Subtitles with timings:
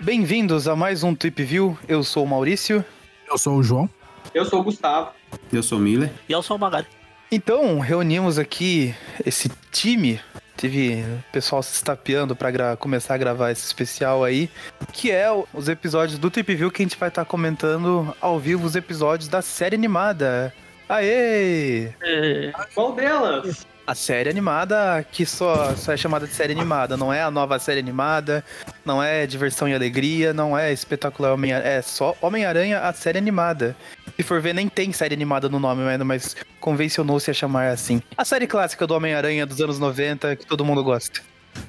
[0.00, 1.78] Bem-vindos a mais um Trip View.
[1.86, 2.84] Eu sou o Maurício.
[3.28, 3.88] Eu sou o João.
[4.34, 5.10] Eu sou o Gustavo.
[5.52, 6.10] Eu sou o Miller.
[6.28, 6.86] E eu sou o Magari.
[7.30, 8.94] Então, reunimos aqui
[9.24, 10.20] esse time.
[10.56, 11.02] Teve
[11.32, 14.50] pessoal se estapeando para começar a gravar esse especial aí,
[14.92, 18.38] que é o- os episódios do Trip View que a gente vai estar comentando ao
[18.38, 20.52] vivo os episódios da série animada.
[20.88, 21.88] Aê!
[22.02, 23.66] É, Qual delas?
[23.84, 27.58] A série animada que só, só é chamada de série animada, não é a nova
[27.58, 28.44] série animada,
[28.84, 33.74] não é Diversão e Alegria, não é Espetacular Homem-Aranha, é só Homem-Aranha, a série animada.
[34.16, 38.00] Se for ver, nem tem série animada no nome ainda, mas convencionou-se a chamar assim.
[38.16, 41.20] A série clássica do Homem-Aranha dos anos 90, que todo mundo gosta.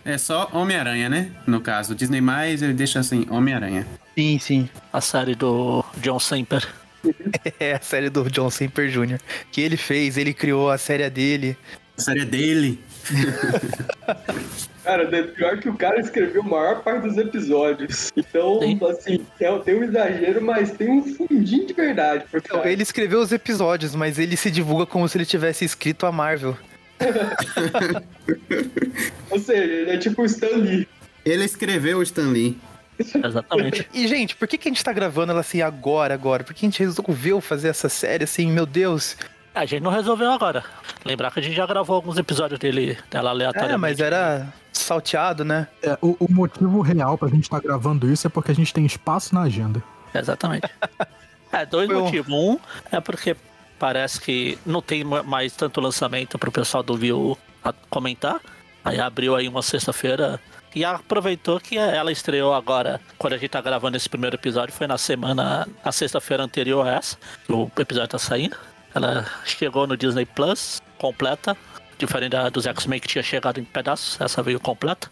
[0.05, 1.31] É só Homem-Aranha, né?
[1.47, 3.87] No caso, Disney mais ele deixa assim, Homem-Aranha.
[4.15, 4.69] Sim, sim.
[4.91, 6.67] a série do John Semper.
[7.59, 9.19] É a série do John Semper Jr.
[9.51, 11.57] Que ele fez, ele criou a série dele.
[11.97, 12.79] A série é dele.
[14.83, 18.11] Cara, é pior que o cara escreveu a maior parte dos episódios.
[18.17, 18.79] Então, Sim.
[18.89, 22.25] assim, é- tem um exagero, mas tem um fundinho de verdade.
[22.29, 26.05] Porque Então, ele escreveu os episódios, mas ele se divulga como se ele tivesse escrito
[26.05, 26.57] a Marvel.
[29.31, 30.85] Ou seja, ele é tipo o Stan Lee.
[31.25, 32.57] Ele escreveu o Stan Lee.
[33.25, 33.87] Exatamente.
[33.93, 36.43] E, gente, por que, que a gente tá gravando ela assim agora, agora?
[36.43, 39.15] Por que a gente resolveu fazer essa série assim, meu Deus?
[39.55, 40.63] a gente não resolveu agora.
[41.05, 43.79] Lembrar que a gente já gravou alguns episódios dele, dela É, aleatoriamente.
[43.79, 45.67] mas era salteado, né?
[45.83, 48.83] É, o, o motivo real pra gente estar gravando isso é porque a gente tem
[48.83, 49.83] espaço na agenda.
[50.13, 50.67] Exatamente.
[51.51, 52.33] É, dois Foi um- motivos.
[52.33, 52.57] Um
[52.91, 53.35] é porque
[53.77, 58.41] parece que não tem ma- mais tanto lançamento pro pessoal do a- comentar.
[58.83, 60.39] Aí abriu aí uma sexta-feira
[60.75, 64.87] e aproveitou que ela estreou agora, quando a gente tá gravando esse primeiro episódio, foi
[64.87, 68.55] na semana, na sexta-feira anterior a essa, que o episódio tá saindo.
[68.93, 71.55] Ela chegou no Disney Plus, completa,
[71.97, 75.09] diferente da, dos X-Men que tinha chegado em pedaços, essa veio completa.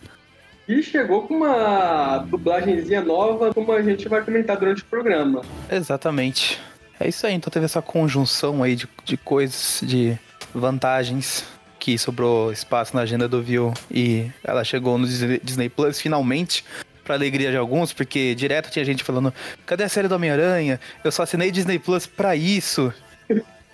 [0.68, 5.42] E chegou com uma dublagenzinha nova, como a gente vai comentar durante o programa.
[5.70, 6.60] Exatamente.
[7.00, 10.18] É isso aí, então teve essa conjunção aí de, de coisas, de
[10.54, 11.46] vantagens
[11.82, 16.64] que sobrou espaço na agenda do View e ela chegou no Disney, Plus finalmente.
[17.04, 19.34] Pra alegria de alguns, porque direto tinha gente falando:
[19.66, 20.80] cadê a série do Homem-Aranha?
[21.04, 22.94] Eu só assinei Disney Plus pra isso.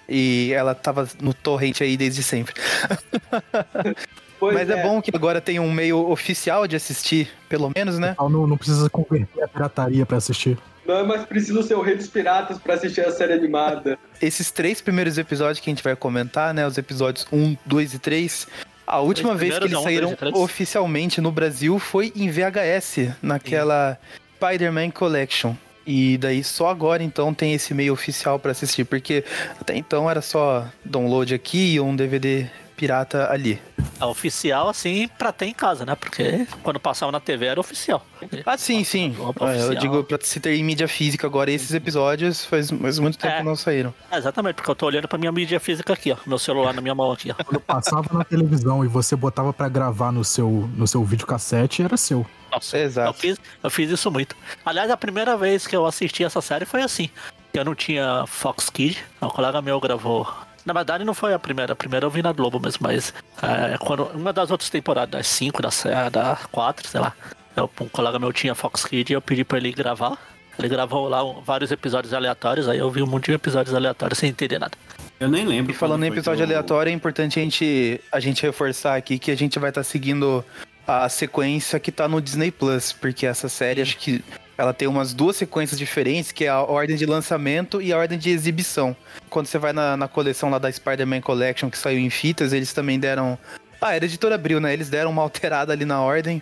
[0.08, 2.54] E ela tava no torrent aí desde sempre.
[4.40, 4.84] Pois Mas é.
[4.84, 8.16] bom que agora tem um meio oficial de assistir, pelo menos, né?
[8.20, 10.60] Não, não precisa converter a pirataria pra assistir.
[10.88, 14.00] Não é mais preciso ser o rei dos piratas pra assistir a série animada.
[14.22, 16.66] Esses três primeiros episódios que a gente vai comentar, né?
[16.66, 18.48] Os episódios 1, 2 e 3.
[18.88, 24.00] A última vez que eles saíram oficialmente no Brasil foi em VHS, naquela
[24.38, 25.56] Spider-Man Collection.
[25.86, 29.26] E daí só agora então tem esse meio oficial pra assistir, porque
[29.60, 32.46] até então era só download aqui e um DVD
[32.78, 33.60] pirata ali.
[34.00, 35.96] É oficial, assim, pra ter em casa, né?
[35.96, 38.06] Porque quando passava na TV era oficial.
[38.46, 39.16] Ah, sim, sim.
[39.20, 43.00] Opa, É, eu digo pra se ter em mídia física agora, esses episódios faz, faz
[43.00, 43.38] muito tempo É.
[43.40, 43.92] que não saíram.
[44.12, 46.18] É, exatamente, porque eu tô olhando pra minha mídia física aqui, ó.
[46.28, 47.36] Meu celular na minha mão aqui, ó.
[47.44, 51.98] Quando passava na televisão e você botava pra gravar no seu, no seu videocassete, era
[51.98, 52.24] seu.
[52.52, 53.14] Nossa, eu Exato.
[53.20, 54.36] fiz, eu fiz isso muito.
[54.64, 57.10] Aliás, a primeira vez que eu assisti essa série foi assim.
[57.54, 60.28] Eu não tinha Fox Kid, um colega meu gravou.
[60.68, 61.72] Na verdade, não foi a primeira.
[61.72, 65.28] A primeira eu vi na Globo mesmo, mas é, quando, uma das outras temporadas, das
[65.28, 67.14] 5, da, se- da 4, sei lá.
[67.56, 70.18] Eu, um colega meu tinha Fox Kid e eu pedi pra ele gravar.
[70.60, 74.20] Ele gravou lá um- vários episódios aleatórios, aí eu vi um monte de episódios aleatórios
[74.20, 74.78] sem entender nada.
[75.20, 75.72] Eu nem lembro.
[75.72, 79.36] E falando em episódio aleatório, é importante a gente, a gente reforçar aqui que a
[79.38, 80.44] gente vai estar seguindo
[80.86, 84.22] a sequência que tá no Disney Plus, porque essa série acho que
[84.58, 88.18] ela tem umas duas sequências diferentes, que é a ordem de lançamento e a ordem
[88.18, 88.96] de exibição.
[89.30, 92.74] Quando você vai na, na coleção lá da Spider-Man Collection, que saiu em fitas, eles
[92.74, 93.38] também deram.
[93.80, 94.74] Ah, era a editora Abril, né?
[94.74, 96.42] Eles deram uma alterada ali na ordem.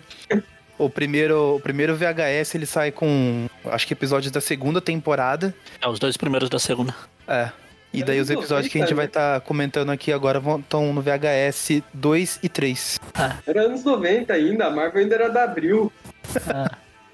[0.78, 5.54] O primeiro, o primeiro VHS ele sai com, acho que episódios da segunda temporada.
[5.80, 6.94] É, os dois primeiros da segunda.
[7.28, 7.50] É.
[7.92, 11.00] E daí os episódios que a 90, gente vai estar comentando aqui agora estão no
[11.00, 13.00] VHS 2 e 3.
[13.46, 15.90] Era anos 90 ainda, a Marvel ainda era da Abril.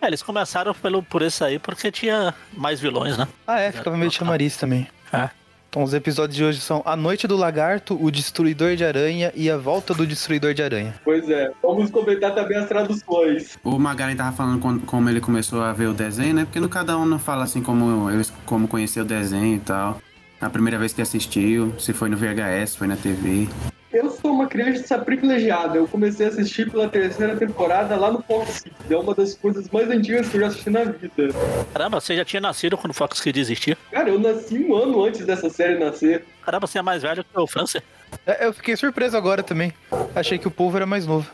[0.02, 3.28] É, eles começaram pelo, por isso aí porque tinha mais vilões, né?
[3.46, 4.88] Ah, é, ficava meio de chamariz também.
[5.12, 5.30] É.
[5.70, 9.48] Então os episódios de hoje são A Noite do Lagarto, O Destruidor de Aranha e
[9.50, 10.94] A Volta do Destruidor de Aranha.
[11.04, 13.56] Pois é, vamos comentar também as traduções.
[13.64, 16.44] O Magari tava falando com- como ele começou a ver o desenho, né?
[16.44, 19.98] Porque no cada um não fala assim como eles como conheceu o desenho e tal.
[20.40, 23.48] A primeira vez que assistiu, se foi no VHS, foi na TV.
[23.92, 25.76] Eu sou uma criança privilegiada.
[25.76, 28.90] Eu comecei a assistir pela terceira temporada lá no Fox Kids.
[28.90, 31.28] É uma das coisas mais antigas que eu já assisti na vida.
[31.72, 33.76] Caramba, você já tinha nascido quando o Fox Kids existia.
[33.90, 36.24] Cara, eu nasci um ano antes dessa série nascer.
[36.42, 37.82] Caramba, você é mais velho que o Francis.
[38.26, 39.72] É, Eu fiquei surpreso agora também.
[40.14, 41.30] Achei que o povo era mais novo.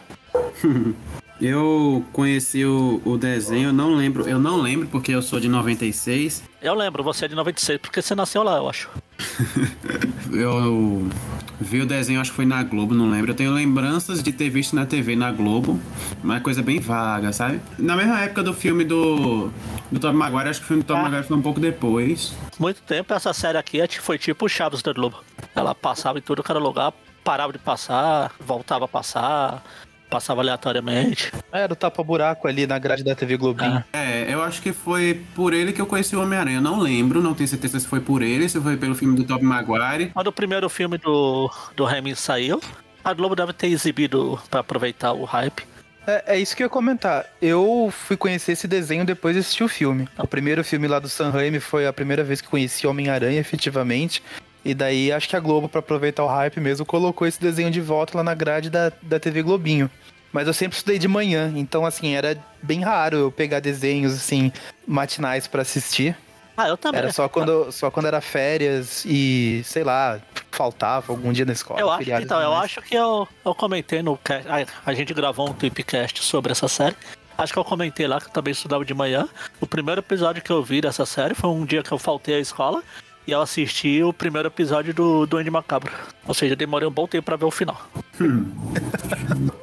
[1.41, 5.49] Eu conheci o, o desenho, eu não lembro, eu não lembro porque eu sou de
[5.49, 6.43] 96.
[6.61, 8.89] Eu lembro, você é de 96, porque você nasceu lá, eu acho.
[10.31, 11.09] Eu
[11.61, 13.31] vi o desenho, acho que foi na Globo, não lembro.
[13.31, 15.81] Eu tenho lembranças de ter visto na TV na Globo,
[16.23, 17.61] uma coisa bem vaga, sabe?
[17.79, 19.51] Na mesma época do filme do,
[19.91, 21.03] do Tobey Maguire, acho que o filme do Ah.
[21.03, 22.35] Maguire foi um pouco depois.
[22.59, 25.25] Muito tempo essa série aqui foi tipo o Chaves da Globo.
[25.55, 26.93] Ela passava em tudo que era lugar,
[27.25, 29.65] parava de passar, voltava a passar,
[30.09, 31.33] passava aleatoriamente.
[31.53, 33.85] Era o tapa-buraco ali na grade da TV Globinho.
[33.93, 33.99] Ah.
[33.99, 36.59] É, eu acho que foi por ele que eu conheci o Homem-Aranha.
[36.59, 39.25] Eu não lembro, não tenho certeza se foi por ele, se foi pelo filme do
[39.25, 40.11] Tobey Maguire.
[40.13, 42.61] Quando o primeiro filme do, do Remy saiu,
[43.05, 45.67] a Globo deve ter exibido pra aproveitar o hype.
[46.07, 47.27] É, é isso que eu ia comentar.
[47.41, 50.09] Eu fui conhecer esse desenho depois de assistir o filme.
[50.19, 54.23] O primeiro filme lá do Sam Raimi foi a primeira vez que conheci Homem-Aranha, efetivamente.
[54.69, 57.81] E daí acho que a Globo, pra aproveitar o hype mesmo, colocou esse desenho de
[57.81, 59.91] volta lá na grade da, da TV Globinho.
[60.31, 64.53] Mas eu sempre estudei de manhã, então assim, era bem raro eu pegar desenhos assim,
[64.87, 66.15] matinais pra assistir.
[66.55, 66.99] Ah, eu também.
[66.99, 70.21] Era só quando, só quando era férias e, sei lá,
[70.51, 71.81] faltava algum dia na escola.
[71.81, 74.47] Eu acho, então, eu acho que eu, eu comentei no cast.
[74.51, 76.95] A, a gente gravou um tweepcast sobre essa série.
[77.39, 79.27] Acho que eu comentei lá que eu também estudava de manhã.
[79.63, 82.39] O primeiro episódio que eu vi dessa série foi um dia que eu faltei à
[82.39, 82.83] escola.
[83.29, 85.93] E eu assisti o primeiro episódio do Duende Macabro.
[86.27, 87.79] Ou seja, demorei um bom tempo pra ver o final.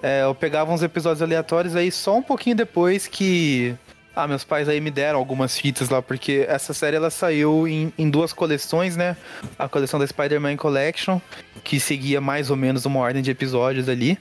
[0.01, 3.75] É, eu pegava uns episódios aleatórios aí só um pouquinho depois que.
[4.15, 7.91] Ah, meus pais aí me deram algumas fitas lá, porque essa série ela saiu em,
[7.97, 9.17] em duas coleções, né?
[9.57, 11.19] A coleção da Spider-Man Collection,
[11.63, 14.17] que seguia mais ou menos uma ordem de episódios ali.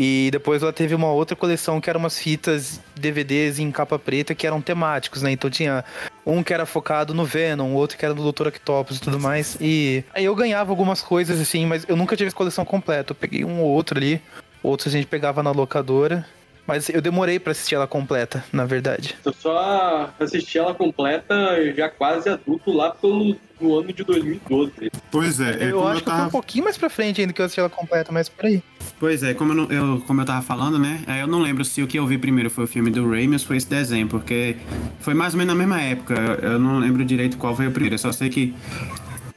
[0.00, 4.32] E depois ela teve uma outra coleção que eram umas fitas DVDs em capa preta
[4.32, 5.32] que eram temáticos, né?
[5.32, 5.84] Então tinha
[6.24, 8.46] um que era focado no Venom, outro que era no Dr.
[8.46, 9.58] Octopus e tudo mais.
[9.60, 13.10] E aí eu ganhava algumas coisas assim, mas eu nunca tive essa coleção completa.
[13.10, 14.22] Eu peguei um ou outro ali,
[14.62, 16.24] outros a gente pegava na locadora.
[16.68, 19.14] Mas eu demorei pra assistir ela completa, na verdade.
[19.24, 21.34] Eu só assisti ela completa
[21.74, 24.72] já quase adulto lá pelo no ano de 2012.
[25.10, 27.22] Pois é, é eu acho eu que eu fui um tava pouquinho mais pra frente
[27.22, 28.62] ainda que eu assisti ela completa, mas por aí.
[29.00, 31.02] Pois é, como eu, não- eu- como eu tava falando, né?
[31.06, 33.32] aí Eu não lembro se o que eu vi primeiro foi o filme do Raimi
[33.32, 34.56] ou se foi esse desenho, porque
[35.00, 36.14] foi mais ou menos na mesma época.
[36.14, 37.94] Eu, eu não lembro direito qual foi o primeiro.
[37.94, 38.54] Eu só sei que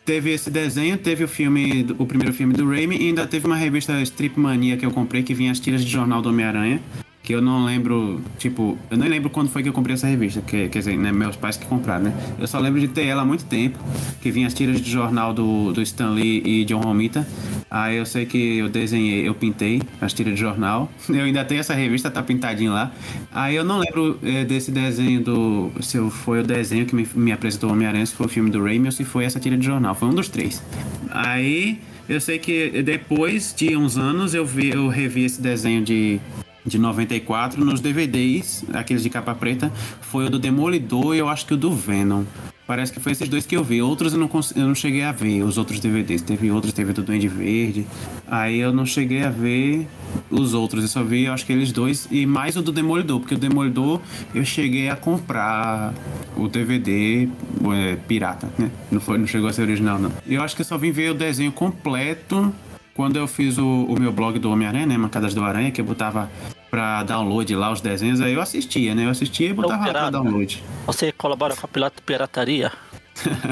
[0.06, 3.56] teve esse desenho, teve o filme, o primeiro filme do Raimi e ainda teve uma
[3.56, 6.82] revista Strip Mania que eu comprei que vinha as tiras de jornal do Homem-Aranha.
[7.24, 10.42] Que eu não lembro, tipo, eu nem lembro quando foi que eu comprei essa revista,
[10.42, 12.14] que, quer dizer, né, meus pais que compraram, né?
[12.40, 13.78] Eu só lembro de ter ela há muito tempo,
[14.22, 17.28] que vinha as tiras de jornal do, do Stan Lee e John Romita.
[17.70, 20.92] Aí eu sei que eu desenhei, eu pintei as tiras de jornal.
[21.08, 22.92] Eu ainda tenho essa revista, tá pintadinho lá.
[23.32, 25.72] Aí eu não lembro eh, desse desenho do.
[25.80, 28.88] Se foi o desenho que me, me apresentou Homem-Aranha, se foi o filme do Raimi
[28.88, 29.96] ou se foi essa tira de jornal.
[29.96, 30.62] Foi um dos três.
[31.10, 31.80] Aí
[32.10, 36.20] eu sei que depois de uns anos eu, vi, eu revi esse desenho de
[36.66, 39.72] de 94 nos DVDs, aqueles de capa preta,
[40.02, 42.24] foi o do Demolidor e eu acho que o do Venom.
[42.72, 43.82] Parece que foi esses dois que eu vi.
[43.82, 46.22] Outros eu não, eu não cheguei a ver, os outros DVDs.
[46.22, 47.86] Teve outros, teve do Duende Verde.
[48.26, 49.86] Aí eu não cheguei a ver
[50.30, 50.84] os outros.
[50.84, 52.08] Eu só vi, eu acho que eles dois.
[52.10, 54.00] E mais o do Demolidor, porque o Demolidor
[54.34, 55.94] eu cheguei a comprar
[56.38, 57.28] o DVD
[57.74, 58.72] é, pirata, né?
[58.90, 60.12] Não, foi, não chegou a ser original, não.
[60.26, 62.54] Eu acho que eu só vim ver o desenho completo
[62.94, 64.98] quando eu fiz o, o meu blog do Homem-Aranha, né?
[64.98, 66.30] Mancadas do Aranha, que eu botava
[66.70, 69.06] pra download lá os desenhos, aí eu assistia, né?
[69.06, 70.12] Eu assistia e botava lá pra pirata.
[70.12, 70.64] download.
[70.88, 72.72] Você colabora com a pirata- pirataria?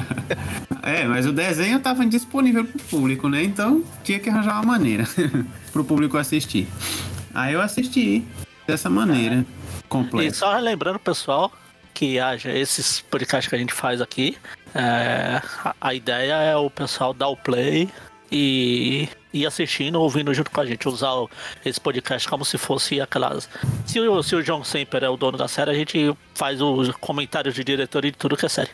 [0.81, 3.43] É, mas o desenho tava indisponível pro público, né?
[3.43, 5.03] Então tinha que arranjar uma maneira
[5.71, 6.67] pro público assistir.
[7.33, 8.25] Aí eu assisti
[8.65, 9.45] dessa maneira,
[9.79, 10.33] E completa.
[10.33, 11.51] só lembrando, pessoal,
[11.93, 14.37] que haja esses podcasts que a gente faz aqui,
[14.73, 17.89] é, a, a ideia é o pessoal dar o play
[18.31, 21.13] e ir assistindo, ouvindo junto com a gente, usar
[21.65, 23.49] esse podcast como se fosse aquelas.
[23.85, 26.89] Se o, se o John Semper é o dono da série, a gente faz os
[26.97, 28.69] comentários de diretoria de tudo que é série.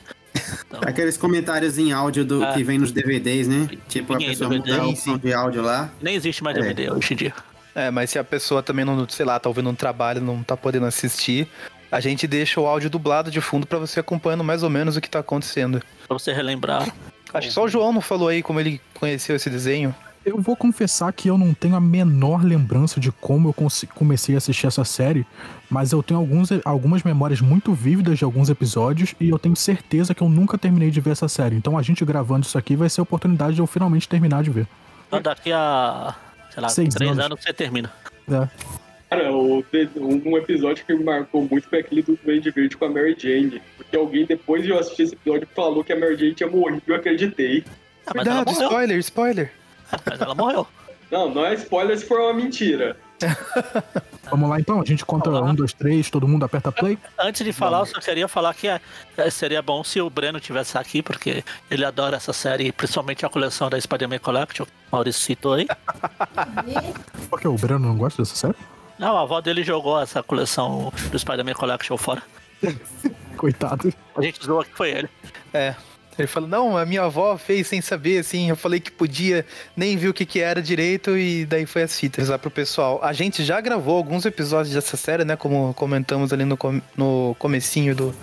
[0.85, 2.53] Aqueles comentários em áudio do, É.
[2.53, 3.69] que vem nos DVDs, né?
[3.87, 4.95] Tipo, a pessoa DVD, muda o sim.
[4.95, 5.89] som de áudio lá.
[6.01, 6.61] Nem existe mais É.
[6.61, 7.33] DVD hoje em dia.
[7.73, 10.55] É, mas se a pessoa também não, sei lá, tá ouvindo um trabalho, não tá
[10.57, 11.47] podendo assistir,
[11.91, 15.01] a gente deixa o áudio dublado de fundo pra você acompanhando mais ou menos o
[15.01, 15.81] que tá acontecendo.
[16.07, 16.93] Pra você relembrar.
[17.37, 19.93] Acho que só o João não falou aí como ele conheceu esse desenho.
[20.25, 23.55] Eu vou confessar que eu não tenho a menor lembrança de como eu
[23.93, 25.23] comecei a assistir essa série,
[25.69, 30.15] mas eu tenho alguns, algumas memórias muito vívidas de alguns episódios e eu tenho certeza
[30.15, 31.55] que eu nunca terminei de ver essa série.
[31.55, 34.49] Então a gente gravando isso aqui vai ser a oportunidade de eu finalmente terminar de
[34.49, 34.67] ver.
[35.07, 36.15] Então, daqui a,
[36.51, 37.25] sei lá, Seis três anos.
[37.25, 37.91] anos você termina.
[38.27, 38.47] É.
[39.15, 39.63] Cara, o-
[40.25, 43.61] um episódio que me marcou muito foi aquele do Duende Verde com a Mary Jane.
[43.77, 46.81] Porque alguém, depois de eu assistir esse episódio, falou que a Mary Jane tinha morrido
[46.85, 47.63] e eu acreditei.
[48.05, 48.67] Ah, mas ela Cuidado, morreu.
[48.69, 49.51] spoiler, spoiler.
[50.05, 50.67] Mas ela morreu.
[51.09, 52.97] Não, não é spoiler se for uma mentira.
[54.29, 56.97] Vamos lá então, a gente conta Vamos um, dois, três, todo mundo aperta play.
[57.17, 58.81] Antes de falar, eu só queria falar que é,
[59.15, 63.29] é, seria bom se o Breno tivesse aqui, porque ele adora essa série, principalmente a
[63.29, 64.65] coleção da Spider-Man Collection.
[64.65, 65.67] O Maurício citou aí.
[67.29, 68.55] Porque o Breno não gosta dessa série?
[68.97, 72.21] Não, a avó dele jogou essa coleção do Spider-Man Collection fora.
[73.37, 73.93] Coitado.
[74.15, 75.09] A gente zoou que foi ele.
[75.53, 75.75] É.
[76.17, 79.97] Ele falou, não, a minha avó fez sem saber, assim, eu falei que podia, nem
[79.97, 83.01] viu o que que era direito, e daí foi as fitas lá pro pessoal.
[83.03, 87.35] A gente já gravou alguns episódios dessa série, né, como comentamos ali no, com- no
[87.37, 88.15] comecinho do,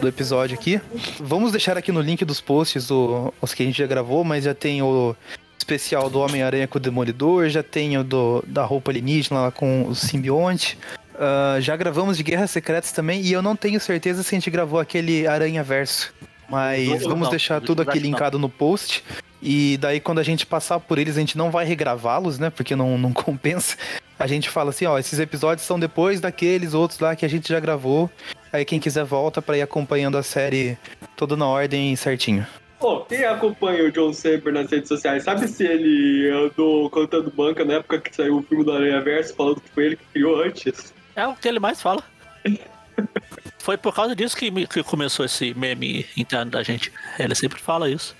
[0.00, 0.80] do episódio aqui.
[1.18, 4.44] Vamos deixar aqui no link dos posts o- os que a gente já gravou, mas
[4.44, 5.16] já tem o
[5.64, 9.88] especial do Homem-Aranha com o Demolidor, já tem o do, da roupa alienígena lá com
[9.88, 10.78] o simbionte.
[11.14, 14.50] Ah, já gravamos de Guerras Secretas também, e eu não tenho certeza se a gente
[14.50, 16.12] gravou aquele Aranha Verso.
[16.48, 19.02] Mas Não, vamos não, deixar não, tudo aqui linkado no post.
[19.42, 22.50] E daí, quando a gente passar por eles, a gente não vai regravá-los, né?
[22.50, 23.76] Porque não, não compensa.
[24.18, 27.48] A gente fala assim, ó, esses episódios são depois daqueles outros lá que a gente
[27.48, 28.10] já gravou.
[28.52, 30.78] Aí quem quiser volta pra ir acompanhando a série
[31.16, 32.46] toda na ordem certinho.
[32.84, 37.64] Pô, quem acompanha o John Saber nas redes sociais, sabe se ele andou cantando banca
[37.64, 40.42] na época que saiu o filme do Aranha Verso, falando que foi ele que criou
[40.42, 40.92] antes?
[41.16, 42.02] É o que ele mais fala.
[43.58, 46.92] Foi por causa disso que, me- que começou esse meme interno da gente.
[47.18, 48.14] Ele sempre fala isso.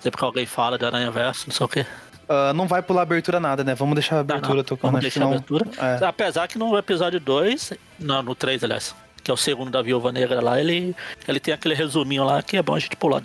[0.00, 1.86] Sempre que alguém fala de Aranha Verso, não sei o quê.
[2.28, 3.76] Ah, não vai pular abertura nada, né?
[3.76, 4.64] Vamos deixar a abertura não.
[4.64, 4.90] tocando.
[4.90, 5.64] Vamos deixar a não- abertura.
[5.78, 6.04] é.
[6.04, 10.10] Apesar que no episódio 2, não, no 3, aliás, que é o segundo da Viúva
[10.10, 10.96] Negra lá, ele,
[11.28, 13.22] ele tem aquele resuminho lá que é bom a gente pular.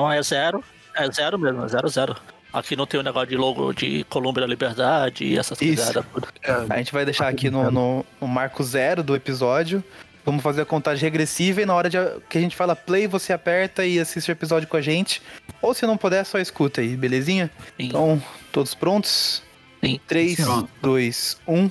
[0.00, 0.64] Então é zero,
[0.96, 2.16] é zero mesmo, é zero, zero.
[2.50, 5.92] Aqui não tem o negócio de logo de Colômbia da Liberdade e essas coisas.
[5.92, 6.26] tudo.
[6.70, 9.84] A gente vai deixar aqui no, no- no marco zero do episódio.
[10.24, 11.98] Vamos fazer a contagem regressiva e na hora de,
[12.30, 15.20] que a gente fala play, você aperta e assiste o episódio com a gente.
[15.60, 17.50] Ou se não puder, só escuta aí, belezinha?
[17.78, 17.88] Sim.
[17.88, 19.42] Então, todos prontos?
[19.84, 20.00] Sim.
[20.06, 20.68] 3, Sim.
[20.80, 21.70] 2, 1,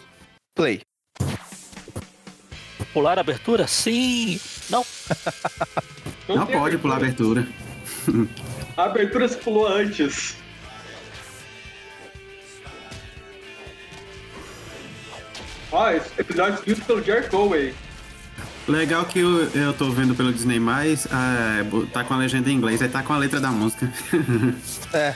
[0.56, 0.82] play.
[2.94, 3.68] Pular a abertura?
[3.68, 4.40] Sim!
[4.70, 4.86] Não,
[6.28, 7.48] Não pode pular a abertura.
[8.78, 10.36] A abertura se pulou antes.
[15.72, 17.76] Ó, esse episódio escrito pelo Jerry Conway.
[18.68, 20.60] Legal que eu, eu tô vendo pelo Disney+,
[21.12, 21.58] ah,
[21.92, 23.92] tá com a legenda em inglês, aí tá com a letra da música.
[24.94, 25.16] É,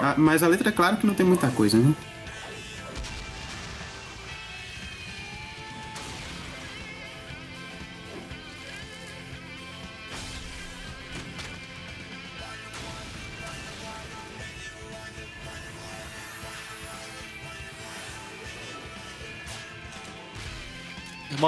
[0.00, 1.94] Ah, mas a letra, é claro que não tem muita coisa, né?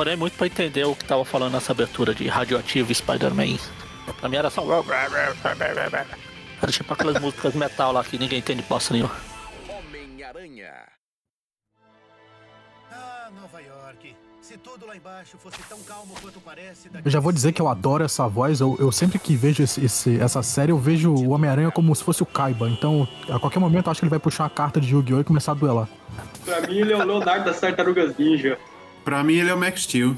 [0.07, 3.57] Demorei muito pra entender o que tava falando nessa abertura de Radioativo e Spider-Man.
[4.21, 4.63] Pra mim era só.
[6.63, 9.13] Era tipo aquelas músicas metal lá que ninguém entende bosta nenhuma.
[9.69, 10.73] Homem-Aranha.
[12.93, 14.15] Ah, Nova York.
[14.41, 16.89] Se tudo lá embaixo fosse tão calmo quanto parece.
[16.89, 18.61] daqui Eu já vou a dizer que eu adoro essa voz.
[18.61, 22.05] Eu, eu sempre que vejo esse- esse- essa série, eu vejo o Homem-Aranha como se
[22.05, 22.69] fosse o Kaiba.
[22.71, 25.21] Então, a qualquer momento, eu acho que ele vai puxar uma carta de Yu-Gi-Oh!
[25.21, 25.89] e começar a duelar.
[26.45, 28.57] Pra mim, ele é o Leonardo das Tartarugas Ninja.
[29.07, 30.17] Pra mim, ele é o Max Steel.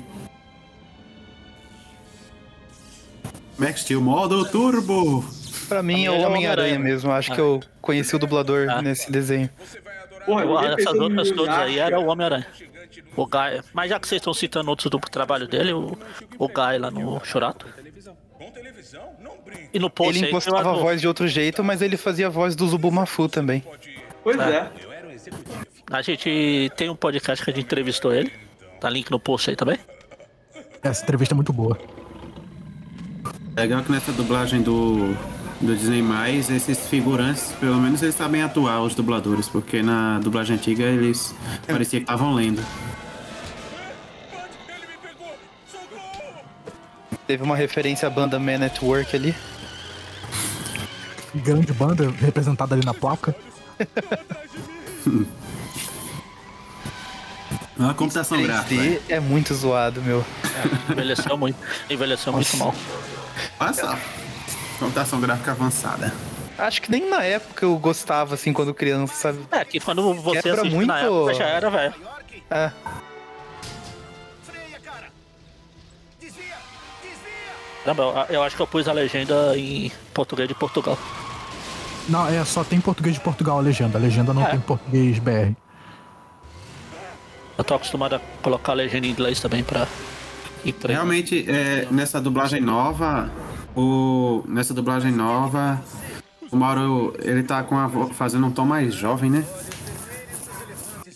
[3.59, 5.23] Max Steel, modo turbo!
[5.69, 7.11] pra mim é o é o Homem-Aranha mesmo.
[7.13, 7.35] Acho Ah.
[7.35, 8.81] que eu conheci o dublador Ah.
[8.81, 9.51] nesse desenho.
[10.25, 12.47] Porra, Eu- Essas outras todas aí era o Homem-Aranha.
[13.15, 13.61] O Guy.
[13.75, 15.99] Mas já que vocês estão citando outros do trabalho dele, o,
[16.39, 17.67] o Guy lá no Churato.
[19.75, 22.57] E no post Ele impostava a voz de outro jeito, mas ele fazia a voz
[22.57, 23.63] do Zubumafu também.
[24.25, 24.57] Pois É.
[24.57, 24.71] é.
[25.91, 28.33] A gente tem um podcast que a gente entrevistou ele.
[28.81, 29.79] Tá link no post aí também.
[30.83, 31.79] Essa entrevista é muito boa.
[33.57, 35.15] Legal que nessa dublagem do,
[35.61, 36.03] do Disney+,
[36.55, 41.35] esses figurantes, pelo menos eles sabem atuar, os dubladores, porque na dublagem antiga eles
[41.67, 42.65] parecia que estavam lendo.
[47.27, 49.35] Teve uma referência à banda Man at Work ali.
[51.35, 53.35] Grande banda representada ali na placa.
[57.79, 58.75] Uma computação gráfica.
[58.83, 60.25] 3D é muito zoado, meu.
[60.91, 61.57] Envelheceu muito.
[61.89, 62.75] Envelheceu muito mal.
[63.61, 63.97] Olha só.
[64.81, 66.13] Computação gráfica avançada.
[66.59, 69.39] Acho que nem na época eu gostava, assim, quando criança, sabe?
[69.53, 71.95] É, que quando você Quebra assistiu muito- na época já era, velho.
[72.51, 72.73] É.
[74.43, 75.07] Freia, cara.
[76.21, 76.57] Desvia.
[77.01, 77.55] Desvia.
[77.85, 80.99] Caramba, eu- eu acho que eu pus a legenda em português de Portugal.
[82.09, 83.99] Não, é só tem português de Portugal a legenda.
[83.99, 84.47] A legenda não É.
[84.51, 85.55] tem português BR.
[87.59, 89.87] Eu tô acostumado a colocar a legenda em inglês também pra
[90.65, 93.31] ir pra Realmente, é, nessa dublagem nova,
[93.77, 95.83] o, nessa dublagem nova,
[96.51, 99.45] O Mauro, ele tá com a vo- fazendo um tom mais jovem, né?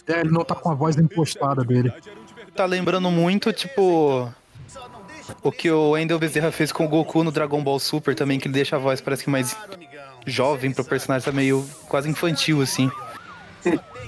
[0.06, 1.92] É, ele não tá com a voz impostada dele.
[2.54, 4.28] Tá lembrando muito, tipo.
[5.42, 8.46] O que o Wendell Bezerra fez com o Goku no Dragon Ball Super também, que
[8.48, 9.56] ele deixa a voz parece que mais
[10.26, 12.90] jovem pro personagem, tá meio quase infantil, assim.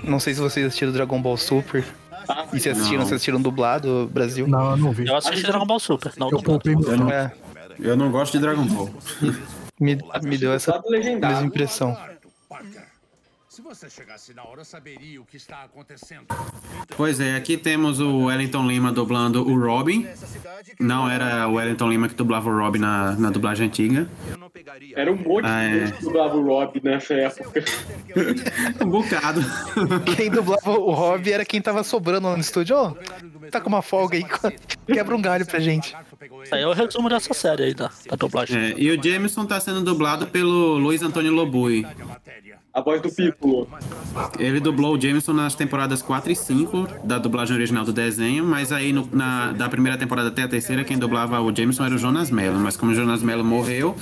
[0.03, 1.85] Não sei se vocês assistiram Dragon Ball Super.
[2.53, 3.07] E se assistiram, Não.
[3.09, 4.47] se assistiram dublado Brasil.
[4.47, 5.07] Não, eu não vi.
[5.07, 6.13] Eu assisti Dragon Ball Super.
[6.17, 7.11] Não, Eu poupei meu tempo.
[7.11, 7.33] É,
[7.79, 8.91] Eu não gosto de Dragon Ball.
[9.81, 11.97] me, me deu essa mesma impressão.
[13.55, 16.27] Se você chegasse na hora, saberia o que está acontecendo.
[16.97, 20.09] Pois é, aqui temos o Wellington Lima dublando o Robin.
[20.81, 24.11] Não era o Wellington Lima que dublava o Robin na, na dublagem antiga.
[24.97, 25.87] Era um monte Ah, de é.
[25.87, 27.63] gente que dublava o Rob nessa época.
[28.85, 29.41] Um bocado.
[30.17, 32.77] Quem dublava o Rob era quem tava sobrando lá no estúdio.
[32.77, 32.91] Ó,
[33.51, 34.25] tá com uma folga aí,
[34.93, 35.95] quebra um galho pra gente.
[36.51, 38.57] Aí é o resumo dessa série aí da, da dublagem.
[38.59, 41.87] É, e o Jameson tá sendo dublado pelo Luiz Antônio Lobui.
[42.73, 43.69] A voz do Piccolo.
[44.37, 48.73] Ele dublou o Jameson nas temporadas 4 e 5 da dublagem original do desenho, mas
[48.73, 51.99] aí no- na, da primeira temporada até a terceira, quem dublava o Jameson era o
[51.99, 52.59] Jonas Mello.
[52.59, 53.95] Mas como o Jonas Mello morreu,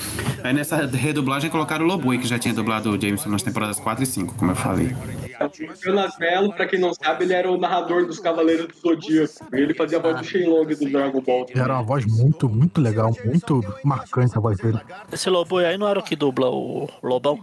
[0.43, 4.05] aí nessa redublagem colocaram o Lobui, que já tinha dublado o Jameson nas temporadas 4
[4.05, 4.97] e 5, como eu falei.
[5.43, 9.35] O Jonas Mello, pra quem não sabe, ele era o narrador dos Cavaleiros do Zodíaco.
[9.53, 11.47] Ele fazia a voz do Shenlong do Dragon Ball.
[11.55, 14.79] Era uma voz muito, muito legal, muito marcante a voz dele.
[15.13, 17.39] Esse lobo aí não era o que dubla o Lobão?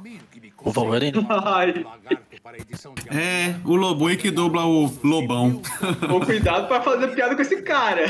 [0.61, 1.25] O Wolverine?
[1.29, 1.85] Ai,
[3.11, 5.61] É, o Lobui que dubla o Lobão.
[6.07, 8.09] com cuidado pra fazer piada com esse cara.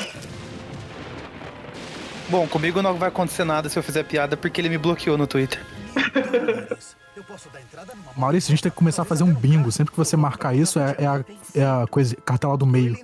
[2.30, 5.26] Bom, comigo não vai acontecer nada se eu fizer piada porque ele me bloqueou no
[5.28, 5.60] Twitter.
[7.30, 9.72] Eu posso dar entrada numa Maurício, a gente tem que começar a fazer um bingo.
[9.72, 12.98] Sempre que você marcar isso, é, é a, é a coisa, cartela do meio.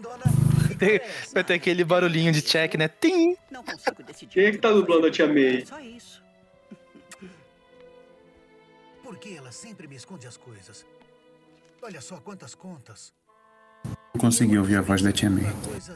[1.32, 2.88] Vai ter aquele barulhinho de check, né?
[2.88, 3.38] Tim!
[3.52, 4.34] Não consigo decidir.
[4.34, 5.64] Quem é que tá dublando a Tia May?
[5.64, 6.24] Só isso.
[9.04, 10.84] Por que ela sempre me esconde as coisas?
[11.84, 13.14] Olha só quantas contas.
[14.14, 15.44] Não consegui ouvir a voz da Tia May.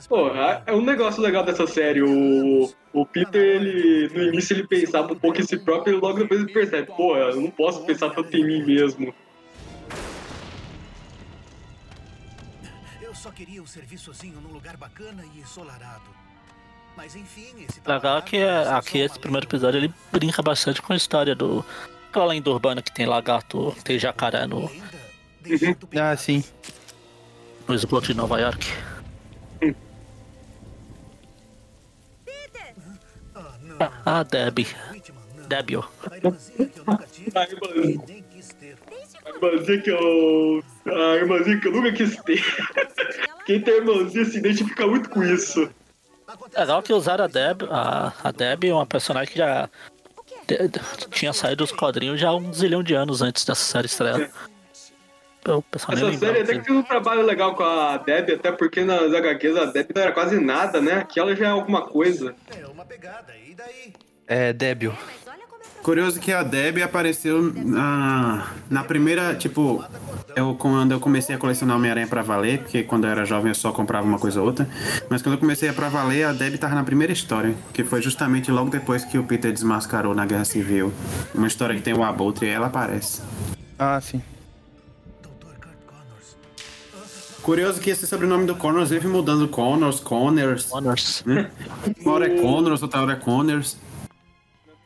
[0.10, 0.28] Pô,
[0.66, 2.02] é um negócio legal dessa série.
[2.02, 6.20] O, o Peter, ele, no início, ele pensava um pouco em si próprio e logo
[6.20, 9.14] depois ele percebe: pô, eu não posso pensar tanto em mim mesmo.
[13.02, 16.20] Eu só queria um serviçozinho num lugar bacana e ensolarado.
[16.98, 20.92] Mas enfim, esse Legal é que é- aqui esse primeiro episódio ele brinca bastante com
[20.92, 21.64] a história do.
[22.10, 24.70] Aquela lenda urbana que tem lagarto, tem jacaré no,
[25.98, 26.44] Ah, sim.
[27.70, 28.68] No esgoto de Nova York.
[33.80, 33.92] Ah.
[34.06, 34.24] Ah.
[34.24, 35.84] Debbie, ó.
[36.12, 37.32] A irmãzinha que eu nunca tive
[39.26, 40.64] A irmãzinha que eu.
[40.86, 42.44] A irmãzinha que eu nunca quis ter.
[43.46, 45.70] Quem tem irmãzinha se identifica muito com isso.
[46.56, 49.68] Legal que usaram a Deb, a, a Deb é uma personagem que já
[50.48, 50.70] de-
[51.12, 54.30] tinha saído dos quadrinhos já há um zilhão de anos antes dessa série estrear.
[55.48, 58.84] O pessoal Essa série até que fez um trabalho legal com a Deb, até porque
[58.84, 60.94] nas HQs a Deb não era quase nada, né?
[60.94, 62.36] Aqui ela já é alguma coisa.
[62.56, 63.94] É uma pegada, e daí?
[64.28, 64.94] É, débil.
[65.82, 69.84] Curioso que a Debbie apareceu na, na primeira, tipo,
[70.36, 73.56] eu quando eu comecei a colecionar Homem-Aranha pra valer, porque quando eu era jovem eu
[73.56, 74.68] só comprava uma coisa ou outra,
[75.10, 78.02] mas quando eu comecei a pra valer, a Debbie tava na primeira história, que foi
[78.02, 80.94] justamente logo depois que o Peter desmascarou na Guerra Civil.
[81.34, 83.22] Uma história que tem o Abutre e ela aparece.
[83.78, 84.22] Ah, sim.
[87.50, 91.24] Curioso que esse sobrenome do Connors vive mudando Connors, Connors, Honors.
[91.26, 91.50] né?
[92.00, 93.76] Uma hora é Connors, outra hora é Connors.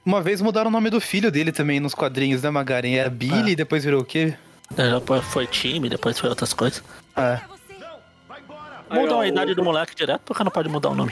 [0.05, 2.95] Uma vez mudaram o nome do filho dele também nos quadrinhos, né, Magaren?
[2.95, 4.35] Era Billy, depois virou o quê?
[4.77, 6.81] É, Depois foi time, depois foi outras coisas.
[7.13, 7.41] Ah,
[8.89, 11.11] Aí, Mudam a idade do moleque direto porque não pode mudar o nome.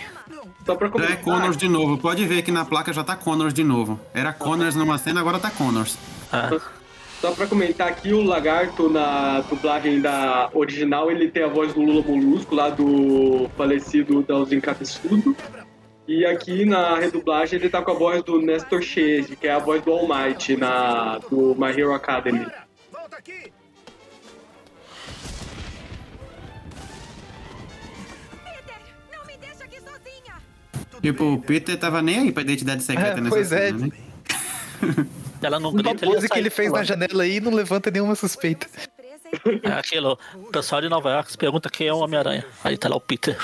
[0.65, 1.97] Só pra Já é comentar, Connors de novo.
[1.97, 3.99] Pode ver que na placa já tá Connors de novo.
[4.13, 5.97] Era Connors numa cena, agora tá Connors.
[6.31, 6.80] É.
[7.21, 11.79] só pra comentar aqui, o Lagarto na dublagem da original, ele tem a voz do
[11.79, 15.37] Lula Molusco, lá do falecido Dalzinho Cabeçudo.
[16.07, 19.59] E aqui na redublagem ele tá com a voz do Nestor Chase, que é a
[19.59, 22.47] voz do All Might na, do My Hero Academy.
[22.91, 23.53] Volta aqui!
[29.13, 31.01] Não me deixa aqui sozinha!
[31.03, 33.67] Tipo, o Peter tava nem aí pra identidade secreta É, nessa pois é.
[33.67, 35.05] cena, né?
[35.41, 38.15] Ela não uma grita, ele pose que ele fez na janela aí não levanta nenhuma
[38.15, 38.67] suspeita.
[39.63, 40.19] É aquilo.
[40.35, 42.45] O pessoal de Nova York se pergunta quem é o Homem-Aranha.
[42.65, 43.37] Aí tá lá o Peter.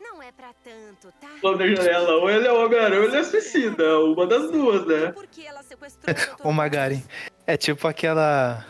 [0.00, 1.28] Não é pra tanto, tá?
[1.76, 5.14] Janela, ou ele é o Homem-Aranha ou ele é suicida, uma das duas, né?
[6.42, 7.00] Ô, Magaren,
[7.46, 8.66] é tipo aquela...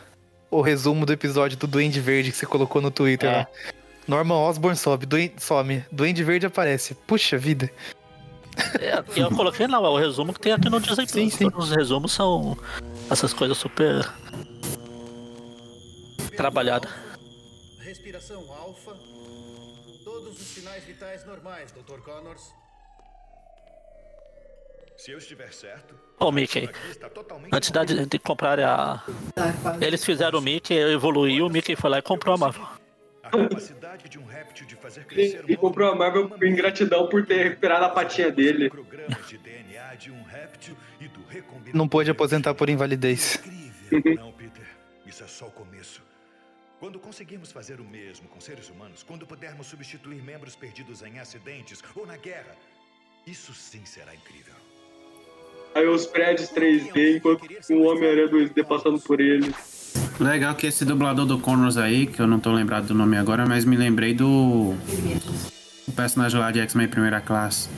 [0.51, 3.37] O resumo do episódio do Duende Verde que você colocou no Twitter É.
[3.39, 3.47] lá.
[4.07, 6.95] Norman Osborn sobe, Duende, some, Duende Verde aparece.
[7.07, 7.71] Puxa vida.
[8.81, 11.35] É, eu coloquei lá o resumo que tem aqui no Disney Sim, Plus.
[11.35, 11.51] sim.
[11.51, 12.57] Todos os resumos são
[13.11, 14.05] Essas coisas super
[16.37, 16.91] trabalhadas.
[17.81, 18.93] Respiração alfa.
[20.05, 22.01] Todos os sinais vitais normais, Dr.
[22.01, 22.43] Connors.
[24.97, 26.71] Se eu estiver certo, Ô Mickey,
[27.53, 29.03] antes de, de comprar a.
[29.81, 32.67] Eles fizeram o Mickey, evoluiu, o Mickey foi lá e comprou a Marvel.
[33.25, 37.09] A capacidade de um réptil de fazer crescer E, e comprou a Marvel por ingratidão
[37.09, 38.69] por ter recuperado a patinha dele.
[38.69, 41.75] programas de DNA de um réptil e do recombinador.
[41.75, 43.37] Não pôde aposentar por invalidez.
[43.91, 44.25] Incrível.
[44.25, 44.67] Não, Peter.
[45.07, 46.03] Isso é só o começo.
[46.79, 51.83] Quando conseguirmos fazer o mesmo com seres humanos, quando pudermos substituir membros perdidos em acidentes
[51.95, 52.55] ou na guerra,
[53.27, 54.55] isso sim será incrível.
[55.75, 59.74] Aí os prédios 3D, enquanto o Homem-Aranha 2D passando por eles.
[60.21, 63.45] Legal que esse dublador do Connors aí, que eu não tô lembrado do nome agora,
[63.47, 64.75] mas me lembrei do.
[65.87, 67.69] O personagem lá de X-Men Primeira Classe.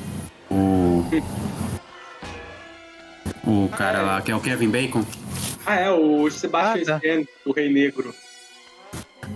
[0.51, 1.05] O.
[3.45, 5.05] O cara lá, que é o Kevin Bacon.
[5.65, 7.07] Ah, é, o Sebastian Ah, tá.
[7.07, 8.15] Stan, o Rei Negro.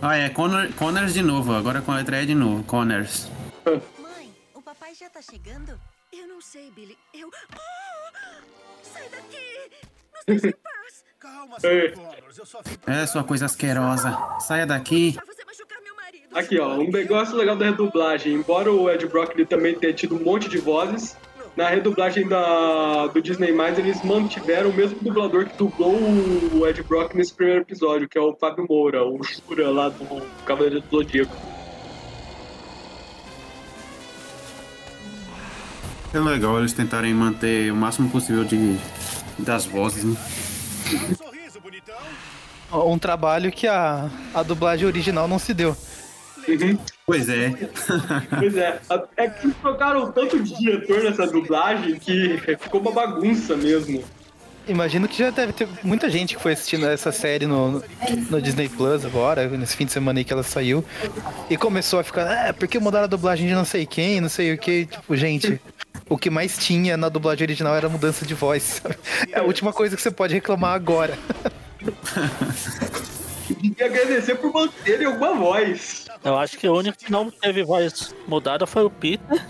[0.02, 3.28] Ah, é Connor, Connors de novo, agora com a letra E de novo, Connors.
[3.66, 5.78] Mãe, o papai já tá chegando?
[6.12, 6.96] Eu não sei, Billy.
[7.14, 7.30] Eu.
[7.52, 8.40] Ah!
[8.82, 9.86] Sai daqui!
[10.14, 10.69] Nos deixe em paz!
[11.40, 11.88] Calma, Ei.
[11.88, 11.94] Sr.
[11.94, 12.38] Connors.
[12.38, 14.18] Eu só vim É, sua coisa asquerosa.
[14.40, 15.16] Saia daqui.
[16.34, 18.34] Aqui, ó, um negócio legal da redublagem.
[18.34, 21.16] Embora o Ed Brock ele também tenha tido um monte de vozes,
[21.56, 23.48] na redublagem da, do Disney+,
[23.78, 25.96] eles mantiveram o mesmo dublador que dublou
[26.52, 30.22] o Ed Brock nesse primeiro episódio, que é o Fábio Moura, o Shura lá do
[30.44, 31.34] Cavaleiro do Zodíaco.
[36.12, 38.78] É legal eles tentarem manter o máximo possível de
[39.38, 40.16] das vozes, né?
[40.96, 41.60] Um sorriso.
[42.72, 45.76] Um trabalho que a, a dublagem original não se deu.
[47.06, 47.52] Pois é.
[48.38, 48.80] Pois é,
[49.16, 54.02] é que eles trocaram tanto de diretor nessa dublagem que ficou uma bagunça mesmo.
[54.68, 57.82] Imagino que já deve ter muita gente que foi assistindo essa série no,
[58.30, 60.84] no Disney Plus agora, nesse fim de semana aí que ela saiu,
[61.48, 64.52] e começou a ficar, ah, porque mudaram a dublagem de não sei quem, não sei
[64.52, 64.86] o que.
[64.86, 65.60] Tipo, gente,
[66.08, 68.80] o que mais tinha na dublagem original era a mudança de voz.
[68.82, 68.96] sabe?
[69.32, 71.18] É a última coisa que você pode reclamar agora.
[73.62, 76.06] E agradecer por manterem alguma voz.
[76.24, 79.44] Eu acho que o único que não teve voz mudada foi o Peter.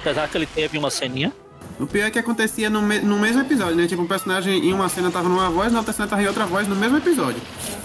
[0.00, 1.32] Apesar que ele teve uma ceninha.
[1.78, 3.86] O pior é que acontecia no, me- no mesmo episódio, né?
[3.86, 6.46] Tipo, um personagem em uma cena tava numa voz, na outra cena tava em outra
[6.46, 7.40] voz no mesmo episódio.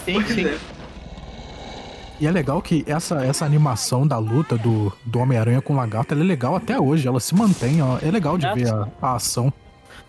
[0.05, 0.45] Sim, Pois sim.
[0.45, 0.57] é.
[2.21, 6.13] E é legal que essa, essa animação da luta do, do Homem-Aranha com o Lagarto
[6.13, 7.07] ela é legal até hoje.
[7.07, 7.97] Ela se mantém, ó.
[7.99, 8.53] É legal de É.
[8.53, 9.51] ver a, a ação.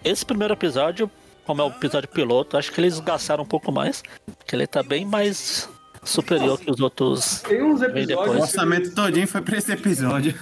[0.04, 1.10] Esse primeiro episódio,
[1.46, 4.02] como é o episódio piloto, acho que eles gastaram um pouco mais.
[4.46, 5.68] Que ele tá bem mais
[6.04, 7.40] superior que os outros.
[7.42, 8.36] Tem uns Vem O episódios.
[8.42, 10.34] orçamento todinho foi pra esse episódio.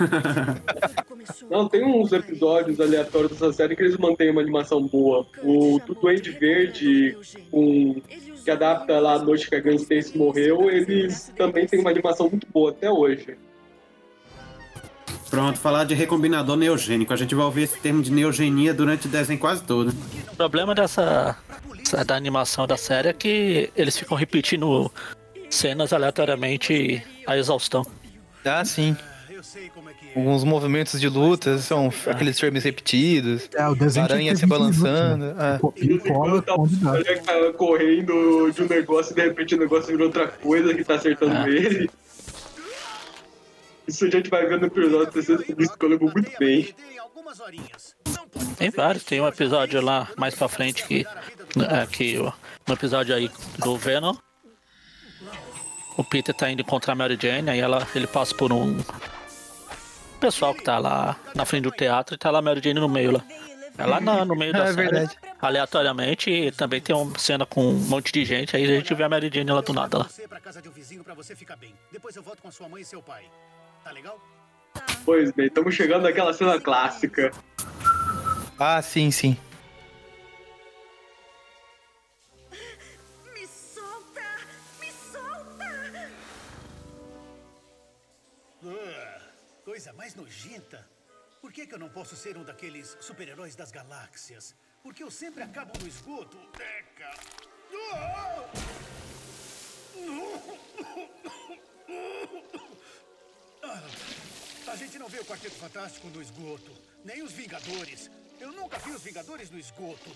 [1.50, 5.26] Não, tem uns episódios aleatórios dessa série que eles mantêm uma animação boa.
[5.42, 7.16] O do Duende Verde,
[7.50, 8.00] com,
[8.42, 12.28] que adapta lá a noite que a Gwen Stacy morreu, eles também têm uma animação
[12.28, 13.36] muito boa até hoje.
[15.30, 17.12] Pronto, falar de recombinador neogênico.
[17.12, 19.94] A gente vai ouvir esse termo de neogenia durante o desenho quase todo.
[20.32, 21.36] O problema dessa
[22.06, 24.90] da animação da série é que eles ficam repetindo
[25.48, 27.86] cenas aleatoriamente a exaustão.
[28.44, 28.96] Ah, sim.
[29.40, 30.18] Eu sei como é que é.
[30.18, 33.48] Alguns movimentos de luta são aqueles termos repetidos.
[33.54, 35.24] É, o desenho Aranha se ter 20 minutos, balançando.
[35.24, 35.34] né?
[35.38, 35.58] ah.
[35.58, 36.90] Copia e cola Tá onde dá.
[36.92, 40.84] olha, cara, correndo de um negócio e de repente o negócio virou outra coisa que
[40.84, 41.48] tá acertando Ah.
[41.48, 41.88] ele.
[43.88, 46.74] Isso a gente vai ver no episódio terceiro isso que eu lembro muito bem.
[48.58, 51.06] Tem vários, tem um episódio lá mais pra frente que.
[51.58, 52.32] É, que o-
[52.68, 54.14] um episódio aí do Venom.
[55.96, 58.76] O Peter tá indo encontrar a Mary Jane, aí ela, ele passa por um
[60.20, 62.88] pessoal que tá lá na frente do teatro e tá lá a Mary Jane no
[62.88, 63.24] meio lá.
[63.78, 65.16] É lá na- no meio da É série, verdade.
[65.40, 69.02] aleatoriamente, e também tem uma cena com um monte de gente, aí a gente vê
[69.04, 70.04] a Mary Jane lá do nada lá.
[70.04, 70.20] um e.
[74.74, 74.82] Tá?
[75.04, 77.32] Pois bem, estamos chegando naquela cena clássica.
[78.58, 79.36] Ah, sim, sim.
[89.80, 90.86] Coisa mais nojenta.
[91.40, 94.54] Por que, que eu não posso ser um daqueles super-heróis das galáxias?
[94.82, 96.36] Porque eu sempre acabo no esgoto.
[104.66, 108.10] A gente não vê o Quarteto Fantástico no esgoto, nem os Vingadores.
[108.38, 110.14] Eu nunca vi os Vingadores no esgoto,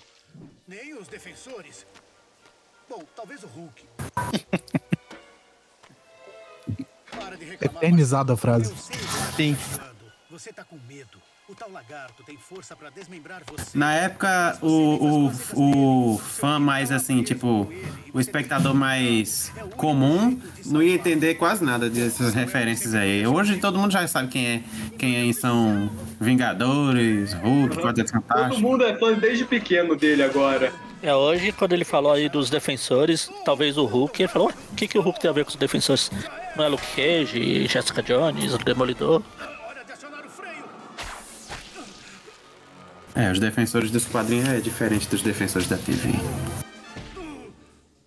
[0.69, 1.87] nem os Defensores.
[2.87, 3.89] Bom, talvez o Hulk.
[7.11, 8.71] Para de reclamar, Eternizada a frase.
[8.71, 10.53] Eu sei tá Sim.
[10.55, 11.19] tá com medo.
[11.47, 13.77] O tal lagarto tem força pra desmembrar você.
[13.77, 17.71] Na época, o, o, o fã mais assim, tipo,
[18.15, 23.27] o espectador mais comum não ia entender quase nada dessas referências aí.
[23.27, 24.63] Hoje todo mundo já sabe quem é,
[24.99, 28.63] quem é, são Vingadores, Hulk, Quarteto Todo Fantástico.
[28.63, 30.73] mundo é fã desde pequeno dele agora.
[31.03, 34.75] É, hoje, quando ele falou aí dos defensores, talvez o Hulk, ele falou, "Ué, o
[34.75, 36.11] que, que o Hulk tem a ver com os defensores?
[36.57, 39.23] Não é Luke Cage, Jessica Jones, o Demolidor?
[43.15, 46.11] É, os defensores dos quadrinhos é diferente dos defensores da TV.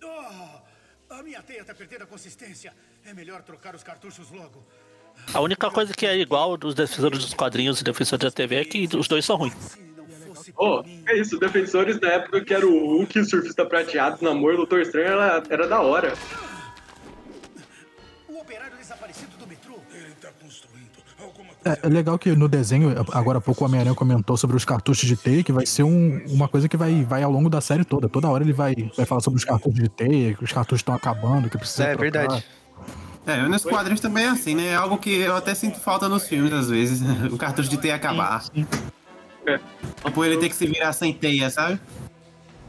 [0.02, 2.72] Oh, a minha teia tá perdendo a consistência.
[3.06, 4.66] É melhor trocar os cartuchos logo.
[5.32, 8.64] A única coisa que é igual dos defensores dos quadrinhos e defensores da TV é
[8.64, 9.78] que os dois são ruins.
[10.56, 14.80] Ô, é isso, defensores da época que era o Hulk, o surfista prateado, namoro, Doutor
[14.80, 16.14] Estranho, era, era da hora.
[18.48, 19.74] Operário desaparecido do metrô.
[19.94, 20.88] Ele tá construindo
[21.20, 24.64] alguma É, é legal que no desenho, agora há pouco o Homem-Aranha comentou sobre os
[24.64, 27.60] cartuchos de teia, que vai ser um- uma coisa que vai, vai ao longo da
[27.60, 28.08] série toda.
[28.08, 30.94] Toda hora ele vai, vai falar sobre os cartuchos de teia, que os cartuchos estão
[30.94, 32.02] acabando, que precisa É, trocar.
[32.28, 32.44] verdade.
[33.26, 34.68] É, nos quadrinhos também é assim, né?
[34.68, 37.00] É algo que eu até sinto falta nos filmes às vezes.
[37.30, 38.42] O cartucho de teia acabar.
[39.46, 39.58] É.
[40.04, 41.78] Tipo, ele ter que se virar sem teia, sabe?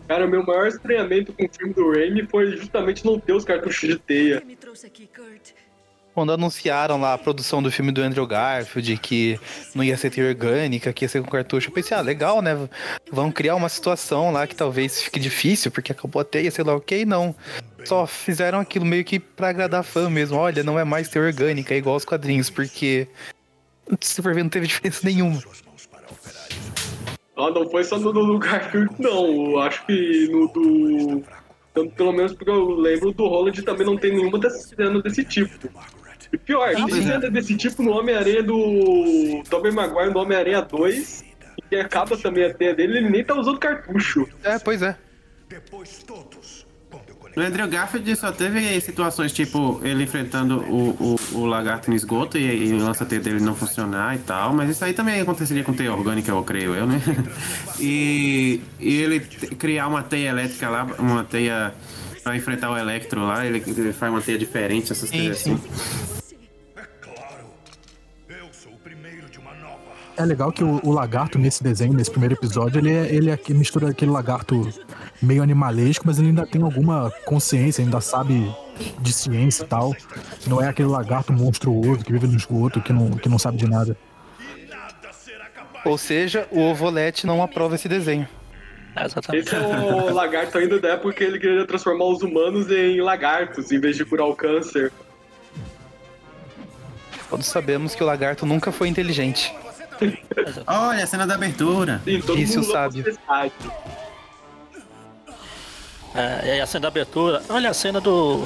[0.07, 3.45] Cara, o meu maior estranhamento com o filme do Raimi foi justamente não ter os
[3.45, 4.41] cartuchos de teia.
[6.19, 9.39] Quando anunciaram lá a produção do filme do Andrew Garfield, que
[9.73, 12.67] não ia ser orgânica, que ia ser com cartucho, eu pensei, ah, legal, né?
[13.09, 16.75] Vão criar uma situação lá que talvez fique difícil, porque acabou a teia, sei lá
[16.75, 17.33] o que, não.
[17.85, 20.37] Só fizeram aquilo meio que pra agradar fã mesmo.
[20.37, 23.07] Olha, não é mais teia orgânica, é igual aos quadrinhos, porque.
[24.21, 25.41] For ver, não teve diferença nenhuma.
[27.37, 29.51] Ah, não foi só no do Garfield, não.
[29.51, 31.23] Eu acho que no do.
[31.95, 35.69] Pelo menos porque eu lembro do Holland também não tem nenhuma dessas cenas desse tipo.
[36.31, 39.41] E pior, tem cena desse tipo no Homem-Aranha do.
[39.49, 41.23] Tobey Maguire no Homem-Aranha 2.
[41.57, 44.27] E que acaba também a teia dele, ele nem tá usando cartucho.
[44.43, 44.95] É, pois é.
[45.47, 46.67] Depois todos.
[47.19, 47.41] Conectar.
[47.41, 52.69] Andrew Garfield só teve situações tipo ele enfrentando o, o, o lagarto no esgoto e,
[52.69, 55.93] e o lança-teia dele não funcionar e tal, mas isso aí também aconteceria com teia
[55.93, 56.99] orgânica, eu creio eu, né?
[57.79, 61.73] E, e ele criar uma teia elétrica lá, uma teia
[62.23, 65.53] pra enfrentar o Electro lá, ele, ele faz uma teia diferente, essas Sim, coisas sim.
[65.53, 66.15] assim.
[66.15, 66.18] É
[70.19, 73.39] É legal que o, o lagarto nesse desenho, nesse primeiro episódio, ele, é, ele é
[73.51, 74.67] mistura aquele lagarto
[75.21, 78.53] meio animalesco, mas ele ainda tem alguma consciência, ainda sabe
[78.99, 79.95] de ciência e tal.
[80.45, 83.65] Não é aquele lagarto monstruoso que vive no esgoto, que não, que não sabe de
[83.65, 83.95] nada.
[85.85, 88.27] Ou seja, o Ovolete não aprova esse desenho.
[88.97, 89.47] É, exatamente.
[89.47, 93.71] Esse é o lagarto ainda da época que ele queria transformar os humanos em lagartos,
[93.71, 94.91] em vez de curar o câncer.
[97.29, 99.55] Todos sabemos que o lagarto nunca foi inteligente.
[100.67, 102.01] Olha a cena da abertura.
[102.05, 103.03] Sim, todo Isso mundo sabe.
[106.15, 107.41] É, e aí a cena da abertura.
[107.49, 108.45] Olha a cena do.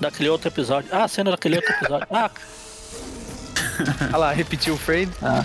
[0.00, 0.88] Daquele outro episódio.
[0.92, 2.06] Ah, a cena daquele outro episódio.
[2.10, 2.30] Ah,
[4.10, 5.10] Olha lá, repetiu o frame.
[5.22, 5.44] ah.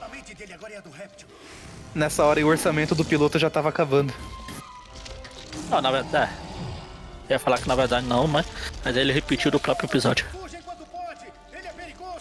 [0.00, 1.28] A mente dele agora é a do réptil.
[1.94, 4.12] Nessa hora, o orçamento do piloto já tava acabando.
[5.68, 6.30] Não, na verdade.
[6.30, 6.50] é.
[7.28, 8.44] Eu ia falar que na verdade não, mas,
[8.84, 10.26] mas ele repetiu do próprio episódio.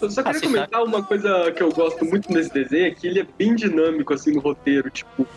[0.01, 3.07] Eu só queria Assim, comentar uma coisa que eu gosto muito nesse desenho, é que
[3.07, 5.27] ele é bem dinâmico, assim, no roteiro, tipo...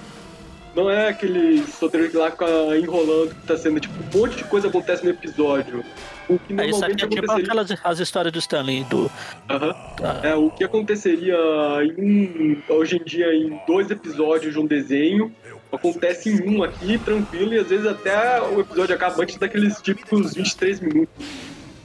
[0.74, 2.46] Não é aquele roteiro que lá fica
[2.78, 5.84] enrolando, que tá sendo, tipo, um monte de coisa acontece no episódio.
[6.30, 7.44] O que É, isso aqui é tipo aconteceria...
[7.44, 9.10] aquelas as histórias do Stanley, do.
[9.46, 11.36] Da- É, o que aconteceria
[11.84, 15.30] em um- hoje em dia em dois episódios de um desenho,
[15.70, 20.32] acontece em um aqui, tranquilo, e às vezes até o episódio acaba antes daqueles típicos
[20.32, 21.12] 23 minutos.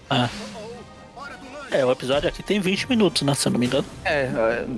[0.09, 0.29] ah.
[1.71, 3.33] É, o episódio aqui tem 20 minutos, né?
[3.35, 3.85] Se eu não me engano.
[4.05, 4.29] É,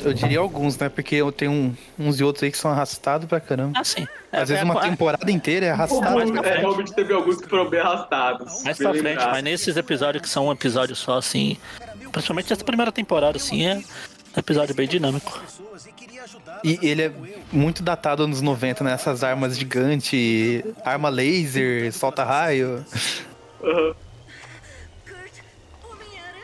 [0.03, 0.89] eu diria alguns, né?
[0.89, 3.73] Porque eu tenho um- uns e outros aí que são arrastados pra caramba.
[3.79, 4.07] Ah, sim.
[4.31, 6.21] É, Às vezes é, uma é, temporada inteira é arrastada.
[6.47, 8.63] É, realmente teve alguns que foram bem arrastados.
[8.63, 11.57] Mais pra frente, mas nesses episódios que são um episódio só, assim.
[12.11, 15.41] Principalmente essa primeira temporada, assim, é um episódio bem dinâmico.
[16.63, 16.79] E.
[16.81, 17.11] E ele é
[17.51, 18.91] muito datado anos 90, né?
[18.93, 22.83] Essas armas gigantes, arma laser, solta raio.
[23.63, 23.93] Aham.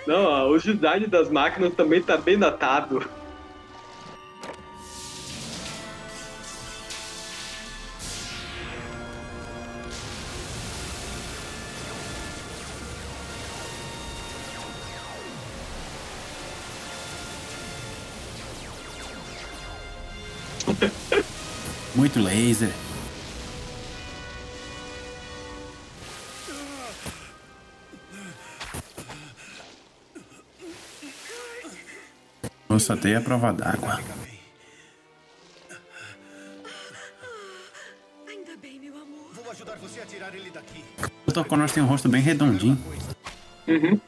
[0.06, 3.04] Não, os designs das máquinas também tá bem datado.
[21.96, 22.85] Muito laser.
[40.06, 40.84] A tirar ele daqui.
[41.26, 41.48] O Dr.
[41.48, 42.78] Connors tem um rosto bem redondinho.
[43.68, 44.00] Uhum.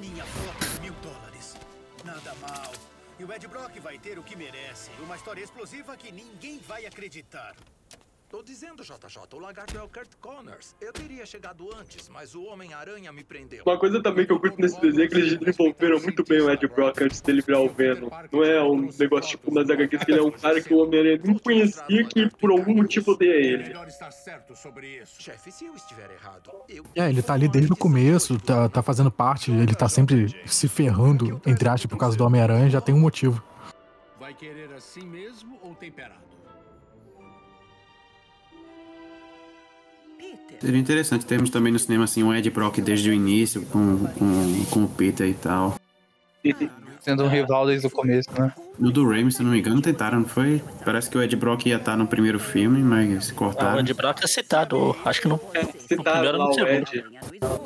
[0.00, 1.56] Minha flota, mil dólares.
[2.04, 2.72] Nada mal.
[3.18, 4.90] E o Ed Brock vai ter o que merece.
[5.02, 7.54] Uma história explosiva que ninguém vai acreditar.
[8.48, 10.74] Dizendo, JJ, o lagarto é o Kurt Connors.
[10.80, 13.62] Eu teria chegado antes, mas o Homem-Aranha me prendeu.
[13.66, 16.50] Uma coisa também que eu curto nesse desenho é que eles desenvolveram muito bem o
[16.50, 18.08] Ed Brock antes dele virar o Venom.
[18.32, 21.20] Não é um negócio tipo nas HQs que ele é um cara que o Homem-Aranha
[21.22, 23.74] não conhecia que por algum motivo odeia ele.
[25.02, 25.22] Isso.
[25.22, 26.86] Chefe, se eu estiver errado, eu...
[26.96, 30.68] É, ele tá ali desde o começo, tá, tá fazendo parte, ele tá sempre se
[30.68, 33.44] ferrando, entre aspas, por causa do Homem-Aranha, já tem um motivo.
[34.18, 36.37] Vai querer assim mesmo ou temperado?
[40.60, 44.64] Seria interessante termos também no cinema assim um Ed Brock desde o início, com, com,
[44.70, 45.76] com o Peter e tal.
[47.00, 48.52] Sendo um rival desde o começo, né?
[48.78, 50.62] No do Raimi, se não me engano, tentaram, não foi?
[50.84, 53.80] Parece que o Ed Brock ia estar no primeiro filme, mas Ah, o cortaram.
[53.80, 56.70] Ed Brock é citado, acho que no, É, no citado primeiro ou no o segundo.
[56.70, 57.04] Ed.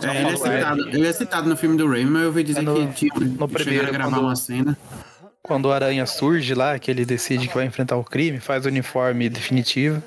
[0.02, 2.60] É, ele é citado, ele é citado no filme do Raimi, mas eu ouvi dizer
[2.60, 4.78] É no- que tinha, no primeiro, a gravar quando- uma cena.
[5.42, 8.68] Quando o Aranha surge lá, que ele decide que vai enfrentar o crime, faz o
[8.68, 10.00] uniforme definitivo.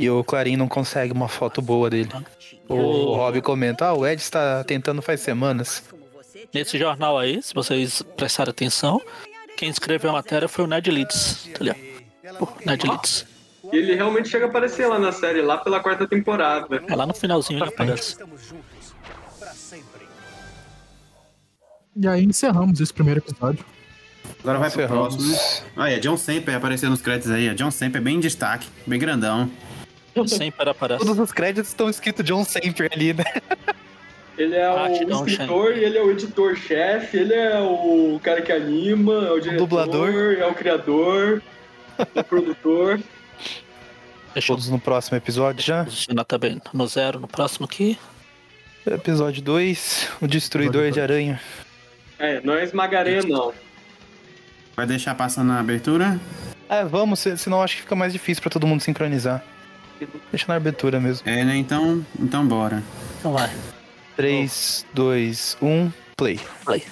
[0.00, 2.08] E o Clarim não consegue uma foto boa dele.
[2.66, 5.84] O Rob comenta, ah, o Ed está tentando faz semanas.
[6.54, 8.98] Nesse jornal aí, se vocês prestarem atenção,
[9.58, 11.50] quem escreveu a matéria foi o Ned Leeds.
[11.52, 12.44] Tá ali, ó.
[12.44, 13.26] O Ned Leeds.
[13.70, 16.82] E ele realmente chega a aparecer lá na série, lá pela quarta temporada.
[16.88, 18.16] É lá no finalzinho ele aparece.
[21.94, 23.62] E aí encerramos esse primeiro episódio.
[24.42, 25.36] Agora vai pro próximo.
[25.76, 27.50] Olha, John Semper apareceu nos créditos aí.
[27.50, 27.52] ó.
[27.52, 29.50] John Semper bem em destaque, bem grandão.
[30.26, 31.04] Sempre aparece.
[31.04, 33.24] Todos os créditos estão escritos John Sempre ali, né?
[34.38, 39.12] Ele é Ah, o escritor, ele é o editor-chefe, ele é o cara que anima,
[39.26, 40.34] é o diretor, dublador.
[40.38, 41.42] é o criador,
[41.98, 42.98] o produtor.
[44.32, 45.84] Deixa eu Todos no próximo episódio já.
[45.84, 47.98] posicionar também no zero no próximo aqui.
[48.86, 51.38] Episódio 2, o Destruidor de Aranha.
[52.18, 53.52] É, não é esmagaré, não.
[54.74, 56.18] Vai deixar passando na abertura?
[56.68, 59.44] É, vamos, se- senão acho que fica mais difícil pra todo mundo sincronizar.
[60.30, 61.28] Deixa na abertura mesmo.
[61.28, 61.56] É, né?
[61.56, 62.82] Então, então bora.
[63.18, 63.50] Então vai.
[64.16, 66.40] 3, 2, 1, play.
[66.64, 66.82] Play.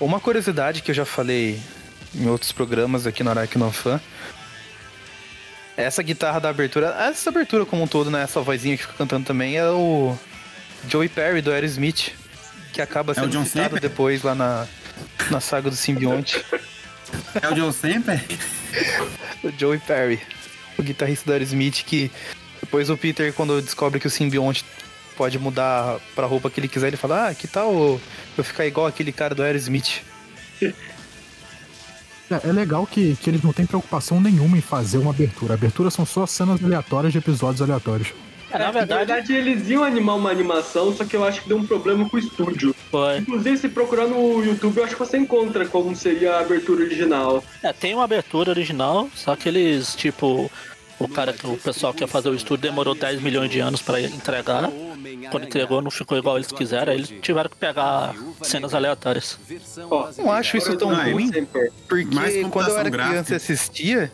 [0.00, 1.60] Uma curiosidade que eu já falei
[2.14, 4.00] em outros programas aqui no Aracnofan.
[5.76, 8.22] Essa guitarra da abertura, essa abertura como um todo, né?
[8.22, 10.14] Essa vozinha que fica cantando também é o
[10.88, 12.12] Joey Perry do Aerosmith,
[12.72, 13.80] que acaba É sendo John citado Semper?
[13.80, 14.66] depois lá na,
[15.30, 16.44] na saga do simbionte.
[17.40, 18.22] É o John Semper?
[19.44, 20.20] O Joey Perry,
[20.78, 22.10] o guitarrista do Aerosmith, que
[22.60, 24.64] depois o Peter, quando descobre que o simbionte
[25.16, 28.00] pode mudar pra roupa que ele quiser, ele fala: Ah, que tal
[28.36, 30.02] eu ficar igual aquele cara do Aerosmith?
[32.30, 35.52] É, é legal que, que eles não têm preocupação nenhuma em fazer uma abertura.
[35.52, 38.12] A abertura são só cenas aleatórias de episódios aleatórios.
[38.52, 41.48] É, na Na verdade, verdade, eles iam animar uma animação, só que eu acho que
[41.48, 42.74] deu um problema com o estúdio.
[42.90, 43.18] foi.
[43.18, 47.42] Inclusive, se procurar no YouTube, eu acho que você encontra como seria a abertura original.
[47.62, 50.50] É, tem uma abertura original, só que eles, tipo,
[50.98, 53.82] o cara que o pessoal que ia fazer o estúdio demorou 10 milhões de anos
[53.82, 54.70] pra entregar.
[55.30, 59.38] Quando entregou, não ficou igual eles quiseram, aí eles tiveram que pegar cenas aleatórias.
[59.90, 61.30] Ó, Não acho isso tão ruim,
[61.88, 64.12] porque quando eu era criança e assistia,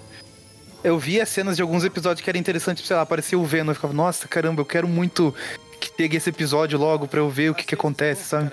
[0.82, 3.74] eu via cenas de alguns episódios que eram interessantes, sei lá, aparecia o Venom, eu
[3.74, 5.34] ficava, nossa, caramba, eu quero muito
[5.80, 8.52] que pegue esse episódio logo pra eu ver o que que acontece, sabe?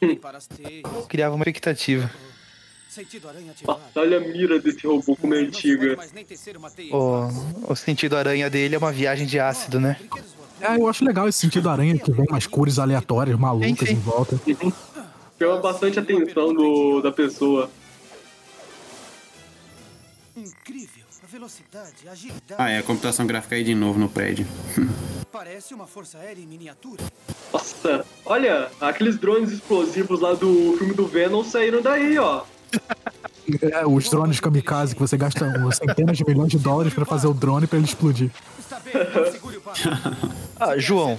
[0.00, 2.10] Eu criava uma expectativa.
[3.94, 5.96] Olha a mira desse robô como é antiga.
[6.90, 9.96] O, o sentido aranha dele é uma viagem de ácido, né?
[10.60, 13.92] É, eu acho legal esse sentido aranha que vem umas cores aleatórias, malucas Sim, sim.
[13.92, 14.40] em volta.
[15.38, 17.70] Chama bastante atenção do, da pessoa.
[20.36, 20.99] Incrível.
[21.40, 22.54] A velocidade, a agilidade.
[22.58, 24.46] Ah, é, a computação gráfica aí de novo no prédio.
[25.32, 27.02] Parece uma força aérea em miniatura.
[27.50, 32.44] Nossa, olha, aqueles drones explosivos lá do filme do Venom saíram daí, ó.
[33.62, 37.34] É, os drones kamikaze que você gasta centenas de milhões de dólares pra fazer o
[37.34, 38.30] drone pra ele explodir.
[40.60, 41.18] Ah, João,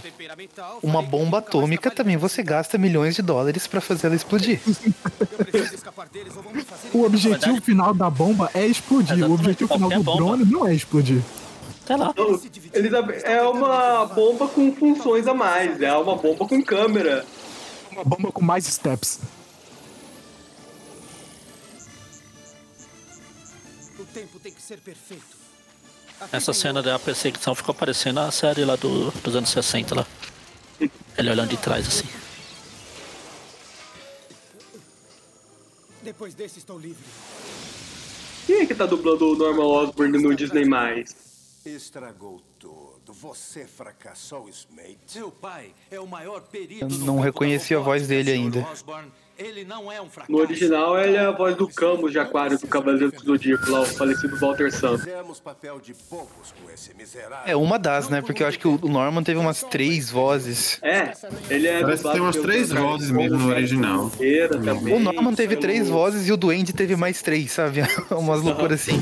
[0.84, 4.62] uma bomba atômica também você gasta milhões de dólares pra fazer ela explodir.
[6.94, 9.28] O objetivo final da bomba é explodir.
[9.28, 11.24] O objetivo final do drone não é explodir.
[11.88, 12.14] Sei lá.
[13.24, 17.26] É uma bomba com funções a mais, é uma bomba com câmera.
[17.92, 19.20] Uma bomba com mais steps.
[24.42, 25.38] tem que ser perfeito.
[26.32, 30.08] Essa cena da perseguição ficou parecendo a série lá do, dos anos 60 lá.
[31.18, 32.08] Ele olhando de trás assim.
[36.04, 37.04] Depois desse estou livre.
[38.46, 41.16] Quem é que tá dublando o Norman Osborn no Disney mais?
[41.66, 43.14] Estragou tudo.
[43.14, 44.98] Você fracassou, Smith.
[45.06, 46.86] Seu pai é o maior perito.
[46.86, 48.68] Eu não reconheci a voz dele ainda.
[48.72, 49.12] Osborn
[49.42, 50.32] ele não é um fracasso.
[50.32, 53.82] No original, ele é a voz do Camus de Aquário do Cavaleiro do Zodíaco, lá,
[53.82, 55.04] o falecido Walter Santos.
[55.04, 57.44] Fizemos papel de bobos com esse miserável.
[57.52, 58.22] É uma das, né?
[58.22, 60.80] Porque eu acho que o Norman teve umas três vozes.
[60.84, 61.12] É,
[61.50, 64.12] ele é Parece que tem umas três vozes mesmo no original.
[64.94, 67.82] O Norman teve Saiu- três vozes e o Duende teve mais três, sabe?
[68.12, 69.02] Umas loucuras assim.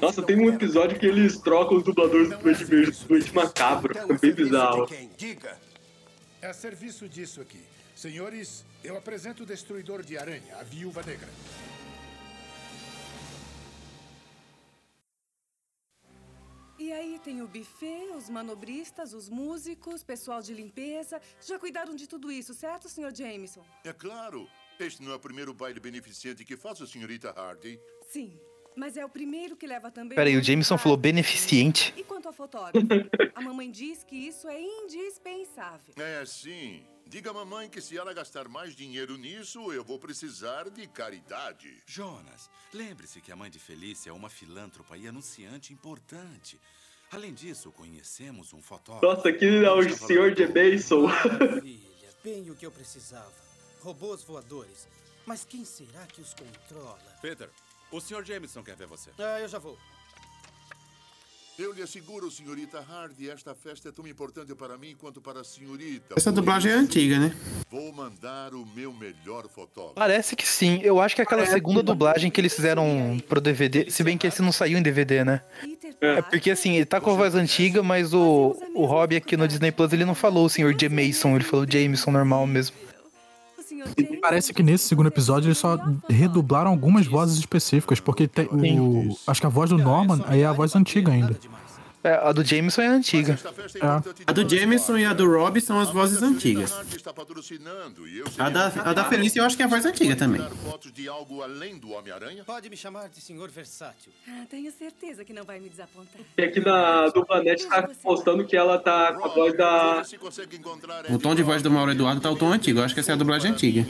[0.00, 3.96] Nossa, tem um episódio que eles trocam os dubladores do Duende Verde do Duende Macabro.
[3.96, 4.86] É bem bizarro.
[6.42, 7.58] É a serviço disso aqui.
[7.94, 11.28] Senhores, eu apresento o Destruidor de Aranha, a Viúva Negra.
[16.78, 21.20] E aí tem o buffet, os manobristas, os músicos, pessoal de limpeza.
[21.44, 23.12] Já cuidaram de tudo isso, certo, Sr.
[23.12, 23.64] Jameson?
[23.82, 24.46] É claro.
[24.78, 27.80] Este não é o primeiro baile beneficente que faço, senhorita Hardy.
[28.08, 28.38] Sim.
[28.76, 30.14] Mas é o primeiro que leva também.
[30.14, 31.94] Peraí, o Jameson falou beneficente.
[31.96, 32.86] E quanto ao fotógrafo?
[33.34, 35.94] A mamãe diz que isso é indispensável.
[35.96, 36.86] É, sim.
[37.08, 41.72] Diga à mamãe que se ela gastar mais dinheiro nisso, eu vou precisar de caridade.
[41.86, 46.60] Jonas, lembre-se que a mãe de Felícia é uma filântropa e anunciante importante.
[47.12, 49.06] Além disso, conhecemos um fotógrafo.
[49.06, 50.36] Nossa, aqui é o Sr.
[50.36, 51.02] Jameson.
[51.06, 53.32] Maravilha, bem o que eu precisava.
[53.82, 54.88] Robôs voadores.
[55.24, 56.98] Mas quem será que os controla?
[57.22, 57.48] Peter,
[57.92, 58.24] o Sr.
[58.24, 59.10] Jameson quer ver você.
[59.16, 59.78] Ah, eu já vou.
[61.58, 65.44] Eu lhe asseguro, senhorita Hardy, esta festa é tão importante para mim quanto para a
[65.44, 66.14] senhorita.
[66.14, 67.34] Essa dublagem é antiga, né?
[67.70, 69.94] Vou mandar o meu melhor fotógrafo.
[69.94, 70.80] Parece que sim.
[70.82, 73.90] Eu acho que é aquela segunda dublagem que eles fizeram pro DVD.
[73.90, 75.40] Se bem que esse não saiu em DVD, né?
[75.98, 79.48] É porque assim, ele tá com a voz antiga, mas o, o Rob aqui no
[79.48, 80.76] Disney Plus ele não falou o Sr.
[80.78, 82.76] Jameson, ele falou Jameson normal mesmo.
[84.20, 85.78] Parece que nesse segundo episódio eles só
[86.08, 89.16] redublaram algumas vozes específicas, porque tem o.
[89.26, 91.38] Acho que a voz do Norman aí é a voz antiga ainda.
[92.06, 93.36] É, a do Jameson é antiga.
[94.24, 96.72] A do Jameson e a do Rob são as vozes antigas.
[98.38, 100.40] A da, a da Felícia eu acho que é a voz antiga também.
[100.64, 102.44] Fotos de algo além do Homem-Aranha?
[102.44, 104.12] Pode me chamar de Senhor Versátil.
[104.28, 106.20] Ah, tenho certeza que não vai me desapontar.
[106.38, 110.02] E aqui na Dublanet tá postando que ela tá com a voz da.
[111.10, 112.78] O tom de voz do Mauro Eduardo tá o tom antigo.
[112.78, 113.84] Eu acho que essa é a dublagem antiga.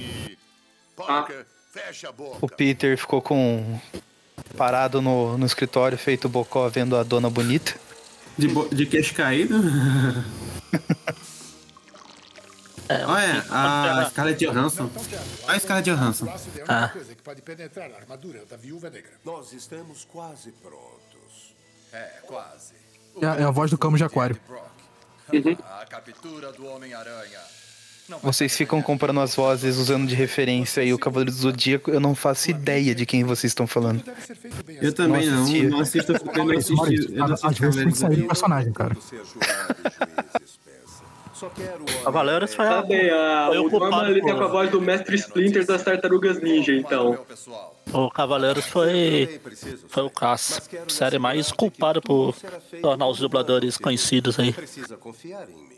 [1.70, 2.38] Fecha a boca.
[2.40, 3.78] O Peter ficou com.
[4.56, 7.84] parado no, no escritório, feito bocó, vendo a dona bonita.
[8.38, 9.56] De, bo- de queixo caído.
[13.08, 14.88] Olha, a Scarlett Johansson.
[15.44, 16.32] Olha a Scarlett Johansson.
[16.68, 16.88] Ah.
[16.92, 19.10] coisa que pode penetrar a armadura da Viúva Negra.
[19.24, 21.54] Nós estamos quase prontos.
[21.92, 22.74] É, quase.
[23.20, 24.38] É, a- é a voz do Camus de Aquário.
[25.64, 27.40] A captura do Homem-Aranha.
[28.22, 31.90] Vocês ficam comprando as vozes usando de referência aí o Cavaleiro do Zodíaco.
[31.90, 34.02] Eu não faço ideia de quem vocês estão falando.
[34.80, 35.46] Eu também não.
[35.70, 36.12] Não assisto.
[36.12, 37.12] Eu não assisti.
[37.12, 38.26] Eu não Às vezes tem que sair do Cavaleiros.
[38.26, 38.96] personagem, cara.
[42.04, 42.70] Cavaleiros foi a.
[42.70, 45.66] Sabe, a, foi o ocupado Norman ele tá por- com a voz do Mestre Splinter
[45.66, 47.18] das Tartarugas Ninja, então.
[47.92, 49.40] O Cavaleiros foi,
[49.88, 50.62] foi o caça.
[50.88, 52.34] Série mais culpada por
[52.80, 54.52] tornar os dubladores conhecidos aí.
[54.52, 55.76] Precisa confiar em mim.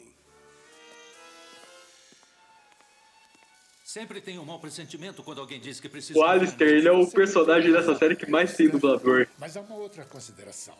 [3.99, 6.17] Sempre tenho um mau pressentimento quando alguém diz que precisa.
[6.17, 9.27] O Alistair, ele é o personagem dessa série que mais tem dublador.
[9.37, 10.77] Mas há uma outra consideração.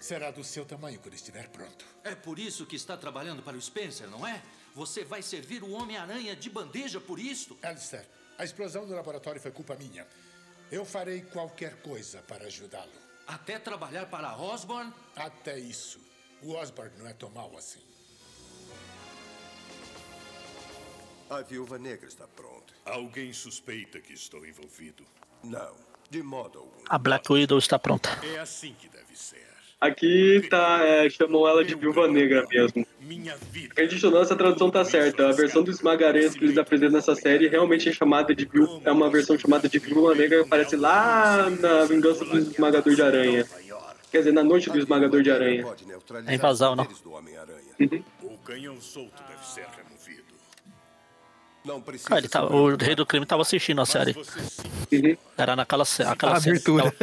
[0.00, 1.84] Será do seu tamanho quando estiver pronto.
[2.02, 4.42] É por isso que está trabalhando para o Spencer, não é?
[4.74, 7.58] Você vai servir o Homem-Aranha de bandeja por isso?
[7.62, 10.06] Alistair, a explosão do laboratório foi culpa minha.
[10.72, 12.90] Eu farei qualquer coisa para ajudá-lo.
[13.26, 14.90] Até trabalhar para Osborn?
[15.14, 16.00] Até isso.
[16.40, 17.89] O Osborn não é tão mal assim.
[21.30, 22.74] A Viúva Negra está pronta.
[22.84, 25.04] Alguém suspeita que estou envolvido?
[25.44, 25.70] Não,
[26.10, 26.82] de modo algum.
[26.88, 28.10] A Black Widow está pronta.
[28.34, 29.46] É assim que deve ser.
[29.80, 32.84] Aqui tá, é, chamam ela de Viúva Negra mesmo.
[33.00, 33.68] Minha vida.
[33.70, 35.28] Acredito essa tradução tá certa.
[35.28, 38.90] A versão do Esmagarense que eles apresentam nessa série realmente é chamada de Viúva, é
[38.90, 43.46] uma versão chamada de Viúva Negra que aparece lá na Vingança do Esmagador de Aranha.
[44.10, 45.64] Quer dizer, na Noite do Esmagador de Aranha.
[46.26, 46.88] É invasão, não?
[48.24, 49.64] O canhão solto deve ser
[51.64, 54.16] Não Ah, ele tá, o Rei do Crime tava assistindo a série.
[55.36, 56.94] Era naquela aquela A cena, abertura.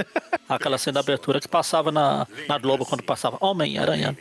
[0.50, 4.18] aquela cena da abertura que passava na, na Globo quando passava Homem-Aranha.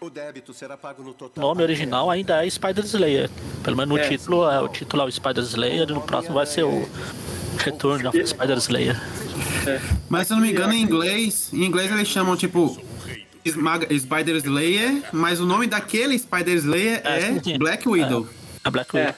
[0.00, 1.42] O débito será pago no O total.
[1.44, 3.28] nome original ainda é Spider Slayer.
[3.62, 4.08] Pelo menos no É.
[4.08, 6.88] título, é, o título é o Spider Slayer e no próximo vai ser o
[7.58, 8.96] Return of Spider Slayer.
[10.08, 12.80] Mas se eu não me engano, em inglês, em inglês eles chamam tipo
[13.44, 17.20] Esmaga- Spider Slayer, mas o nome daquele Spider Slayer É,
[17.54, 17.58] é.
[17.58, 18.28] Black Widow.
[18.62, 19.14] A Black Widow.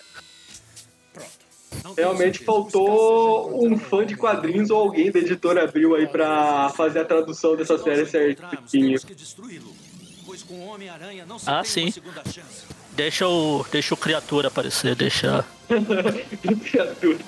[1.97, 7.05] Realmente faltou um fã de quadrinhos ou alguém da editora Abril aí pra fazer a
[7.05, 8.99] tradução dessa série certinho.
[11.47, 11.93] Ah, sim.
[12.93, 15.45] Deixa o, deixa o criatura aparecer, deixa.
[16.71, 17.19] criatura.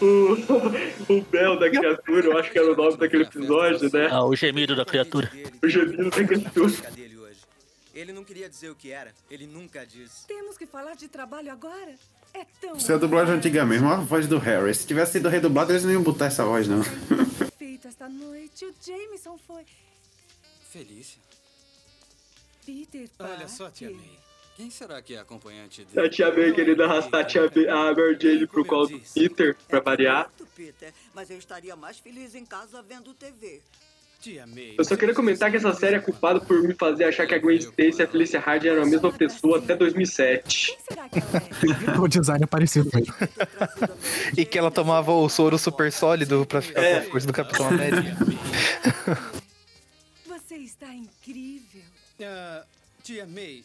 [0.00, 4.08] O, o Bel da criatura, eu acho que era o nome daquele episódio, né?
[4.10, 5.30] Ah, o gemido da criatura.
[5.62, 6.72] O gemido da criatura.
[7.94, 9.14] Ele não queria dizer o que era.
[9.30, 10.26] Ele nunca disse.
[10.26, 11.94] Temos que falar de trabalho agora?
[12.34, 12.76] É tão.
[12.76, 14.74] Isso é a dublagem antiga mesmo, a voz do Harry.
[14.74, 16.82] Se tivesse sido redublado, eles não iam botar essa voz, não.
[17.56, 18.64] feito esta noite.
[18.64, 19.64] O Jameson foi.
[20.70, 21.20] Felícia.
[22.64, 23.88] Peter Olha só, Parker.
[23.88, 24.18] tia May.
[24.56, 26.06] Quem será que é a acompanhante dele?
[26.06, 29.54] A tia May querendo arrastar a, tia May, a Mary Jane pro colo do Peter,
[29.68, 30.30] pra variar.
[30.56, 33.60] Peter, mas eu estaria mais feliz em casa vendo TV.
[34.18, 34.74] Tia May.
[34.78, 37.38] Eu só queria comentar que essa série é culpada por me fazer achar que a
[37.38, 40.74] Gwen Stacy e a Felicia Hardy eram a mesma pessoa até 2007.
[42.02, 43.14] o design é parecido mesmo.
[44.38, 47.00] E que ela tomava o soro super sólido pra ficar É.
[47.00, 48.16] com a força do Capitão América.
[50.26, 51.82] Você está incrível.
[52.22, 52.64] Ah,
[53.02, 53.62] tia May,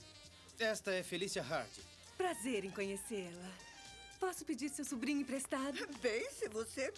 [0.63, 1.81] esta é Felícia Hardy.
[2.17, 3.49] Prazer em conhecê-la.
[4.19, 5.77] Posso pedir seu sobrinho emprestado?
[6.01, 6.93] Bem, se você.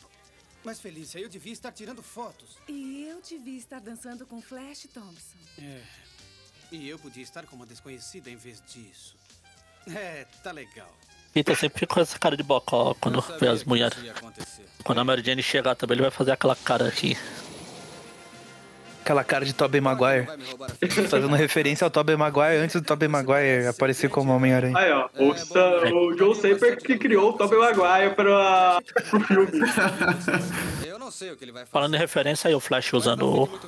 [0.64, 2.58] Mas Felícia, eu devia estar tirando fotos.
[2.68, 5.38] E eu devia estar dançando com Flash Thompson.
[5.58, 5.82] É.
[6.72, 9.16] E eu podia estar com uma desconhecida em vez disso.
[9.88, 10.92] É, tá legal.
[11.34, 13.98] Peter sempre fica com essa cara de bocó quando vê as mulheres.
[14.84, 17.18] Quando a Mary Jane chegar também, ele vai fazer aquela cara aqui.
[19.04, 20.26] Aquela cara de Tobey Maguire.
[21.10, 24.78] Fazendo referência ao Tobey Maguire antes do Tobey Maguire aparecer como Homem-Aranha.
[24.78, 29.60] Aí, ó, o, Sam, o Joe Saper que criou o Tobey Maguire pra, pro filme.
[30.88, 31.72] Eu não sei o que ele vai fazer.
[31.74, 33.60] Falando em referência aí, o Flash usando o.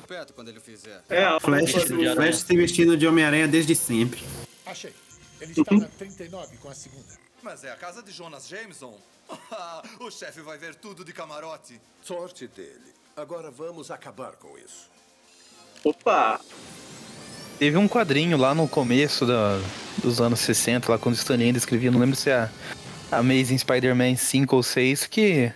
[1.10, 4.24] É, a Flash, do- Flash se vestindo de Homem-Aranha desde sempre.
[4.64, 4.94] Achei.
[5.38, 7.12] Ele está na 39 com a segunda.
[7.42, 8.98] Mas é a casa de Jonas Jameson.
[10.00, 11.78] o chefe vai ver tudo de camarote.
[12.00, 12.96] Sorte dele.
[13.14, 14.95] Agora vamos acabar com isso.
[15.84, 16.40] Opa!
[17.58, 19.58] Teve um quadrinho lá no começo da-
[20.02, 22.50] dos anos 60, lá quando o Stan Lee ainda escrevia, não lembro se é
[23.10, 25.50] a Amazing Spider-Man 5 ou 6, que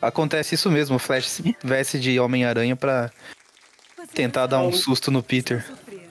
[0.00, 3.10] acontece isso mesmo, o Flash se veste de Homem-Aranha pra
[4.14, 5.64] tentar dar um susto no Peter.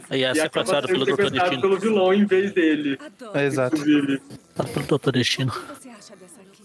[0.09, 1.61] E é sequestrado pelo sequestrado Destino.
[1.61, 2.99] pelo vilão em vez dele.
[3.33, 3.77] É, exato.
[3.77, 4.21] Inclusive.
[4.73, 5.51] Pelo Doutor Destino.
[5.53, 6.63] você acha dessa aqui?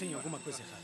[0.00, 0.75] Tem alguma coisa errada.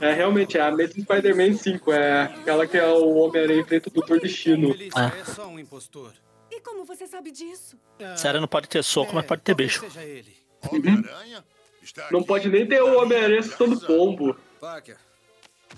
[0.00, 3.92] É, realmente, é a Amazing Spider-Man 5, é aquela que é o Homem-Aranha enfrenta o
[3.92, 4.74] Doutor Destino.
[4.94, 5.12] Ah.
[5.18, 6.12] é só um impostor.
[6.50, 7.78] E como você sabe disso?
[8.16, 9.80] Sério, não pode ter soco, mas pode ter beijo.
[9.80, 10.36] Seja ele.
[10.70, 11.44] Homem-Aranha?
[11.82, 14.36] Está Não pode nem ter o Homem-Aranha assustando pombo.
[14.60, 14.96] Parker,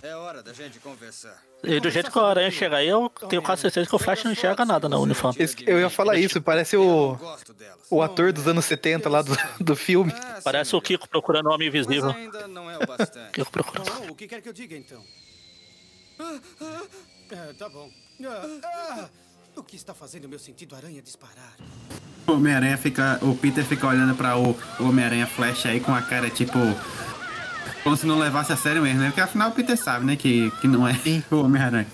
[0.02, 1.36] é hora da gente conversar.
[1.62, 4.24] E do jeito que o Aranha chega aí, eu tenho quase certeza que o Flash
[4.24, 5.38] não enxerga nada no uniforme.
[5.66, 7.16] Eu ia falar isso, parece o,
[7.90, 10.12] o ator dos anos 70 lá do, do filme.
[10.16, 12.10] Ah, Parece o Kiko procurando o Homem Invisível.
[12.10, 13.30] ainda não é o bastante.
[13.32, 13.92] Kiko procurando.
[13.92, 15.02] Bom, o que quer que eu diga então?
[16.18, 16.38] Ah,
[17.32, 17.88] ah, tá bom.
[18.24, 19.08] Ah,
[19.56, 21.56] o que está fazendo meu sentido aranha disparar?
[22.26, 23.18] O Homem-Aranha fica.
[23.22, 26.58] O Peter fica olhando pra o o Homem-Aranha Flash aí com a cara tipo.
[27.82, 29.06] Como se não levasse a sério mesmo, né?
[29.08, 30.14] Porque afinal o Peter sabe, né?
[30.14, 30.94] Que, que não é
[31.32, 31.86] o Homem-Aranha.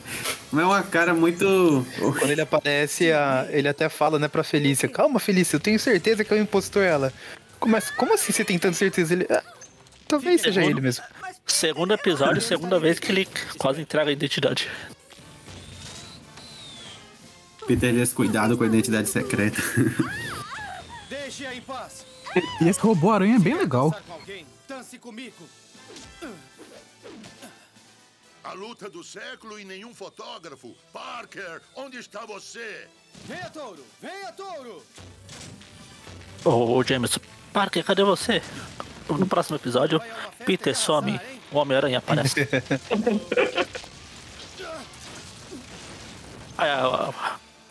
[0.52, 1.86] Mas é uma cara muito.
[2.18, 6.24] Quando ele aparece, a- ele até fala, né, pra Felícia, calma, Felícia, eu tenho certeza
[6.24, 7.12] que é o impostor ela.
[7.58, 9.14] Começa, como assim você tem tanta certeza?
[9.14, 9.26] Ele.
[9.30, 9.42] "Ah,
[10.06, 11.02] talvez seja ele mesmo.
[11.46, 13.26] Segundo episódio, segunda vez que ele
[13.56, 14.68] quase entrega a identidade.
[17.66, 19.60] Peter descuidado com a identidade secreta.
[21.08, 22.04] Deixe-a em paz.
[22.60, 23.94] E esse robô aranha é bem legal.
[24.68, 25.34] Dance comigo.
[28.48, 30.74] A luta do século e nenhum fotógrafo.
[30.90, 32.88] Parker, onde está você?
[33.26, 33.84] Venha, touro!
[34.00, 34.82] Venha, touro!
[36.42, 37.20] Ô, ô Jameson,
[37.52, 38.42] Parker, cadê você?
[39.06, 40.00] No próximo episódio,
[40.46, 41.20] Peter some,
[41.52, 42.48] o Homem-Aranha aparece.
[46.56, 47.12] Aí, ó, ó,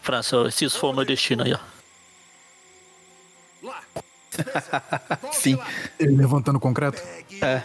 [0.04, 1.60] França, esse isso foi o meu destino aí, ó.
[5.34, 5.60] Sim.
[6.00, 7.02] Ele levantando o concreto.
[7.42, 7.64] É.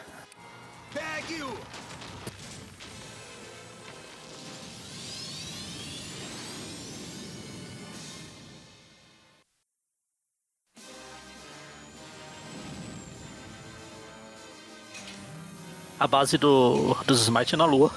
[16.02, 17.94] A base do, dos Smite na Lua.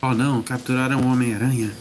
[0.00, 1.76] Oh não, capturaram o Homem-Aranha.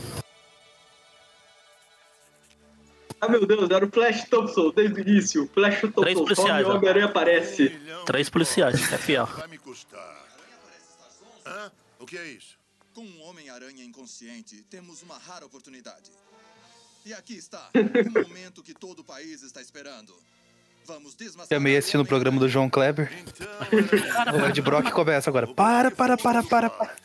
[3.21, 5.47] Ah, meu Deus, era o Flash Thompson desde o início.
[5.53, 6.71] Flash Três Thompson, some policiais, o.
[6.71, 7.69] Homem-Aranha aparece.
[8.07, 9.27] Três policiais, é fiel.
[9.37, 10.25] Vai me custar.
[11.45, 11.71] Hã?
[11.99, 12.57] O que é isso?
[12.95, 16.09] Com um Homem-Aranha inconsciente, temos uma rara oportunidade.
[17.05, 20.15] E aqui está, o momento que todo o país está esperando.
[21.49, 23.11] Chamei assistindo o programa do João Kleber.
[23.71, 25.47] o Ed Brock começa agora.
[25.47, 26.95] Para, para, para, para, para.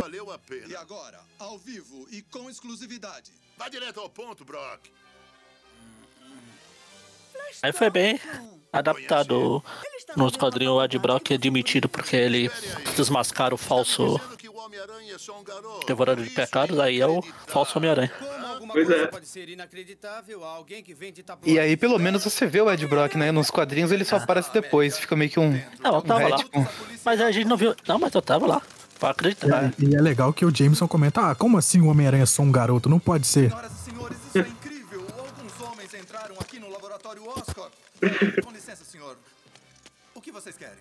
[0.00, 0.66] Valeu a pena.
[0.68, 3.32] E agora, ao vivo e com exclusividade.
[3.56, 4.88] Vá direto ao ponto, Brock.
[7.62, 8.20] Aí foi bem
[8.72, 9.62] adaptado
[10.16, 12.50] nos quadrinhos o Ed Brock é admitido porque ele
[12.96, 14.20] desmascara o falso
[15.86, 18.12] devorador de pecados, aí é o falso Homem-Aranha.
[18.72, 19.06] Pois é.
[19.06, 23.14] Pode ser inacreditável alguém que vende E aí, pelo menos, você vê o Ed Brock,
[23.16, 23.32] né?
[23.32, 24.98] Nos quadrinhos ele só aparece depois.
[24.98, 25.50] Fica meio que um.
[25.80, 26.36] Não, eu um tava lá.
[26.36, 26.66] retcon.
[27.04, 27.74] Mas a gente não viu.
[27.86, 28.62] Não, mas eu tava lá.
[28.98, 29.72] Pra acreditar.
[29.78, 32.52] E é legal que o Jameson comenta: ah, como assim o Homem-Aranha é só um
[32.52, 32.88] garoto?
[32.88, 33.50] Não pode ser.
[33.52, 37.72] Alguns homens entraram aqui no laboratório Oscorp.
[38.44, 39.16] Com licença, senhor.
[40.14, 40.76] O que vocês querem?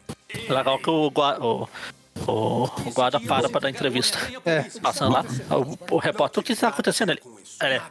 [0.49, 1.67] Legal que o, o,
[2.27, 4.19] o, o guarda para pra dar entrevista.
[4.45, 4.63] É.
[4.81, 7.21] Passando lá, o, o repórter, o que está acontecendo ali?
[7.61, 7.81] É,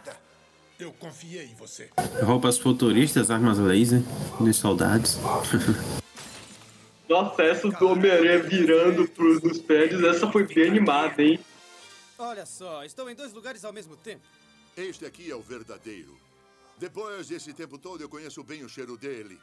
[0.79, 1.91] Eu confiei em você.
[2.23, 4.01] Roupas futuristas, armas laser,
[4.41, 5.19] de soldados.
[7.09, 11.41] Nossa, essa do Homem-Aranha virando pros dos prédios, essa foi bem animada, hein?
[12.19, 14.27] Olha só, estou em dois lugares ao mesmo tempo.
[14.77, 16.16] Este aqui é o verdadeiro.
[16.79, 19.39] Depois desse tempo todo, eu conheço bem o cheiro dele.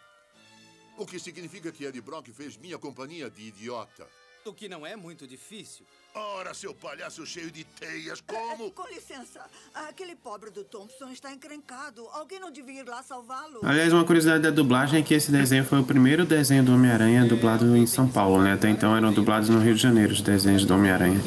[0.97, 4.07] O que significa que Eddie Brock fez minha companhia de idiota.
[4.47, 5.83] O que não é muito difícil.
[6.13, 8.69] Ora, seu palhaço cheio de teias, como?
[8.69, 9.41] Com licença,
[9.73, 12.07] aquele pobre do Thompson está encrencado.
[12.13, 13.61] Alguém não devia ir lá salvá-lo?
[13.63, 17.25] Aliás, uma curiosidade da dublagem é que esse desenho foi o primeiro desenho do Homem-Aranha
[17.25, 18.53] dublado em São Paulo, né?
[18.53, 21.19] Até então eram dublados no Rio de Janeiro, os desenhos do Homem-Aranha.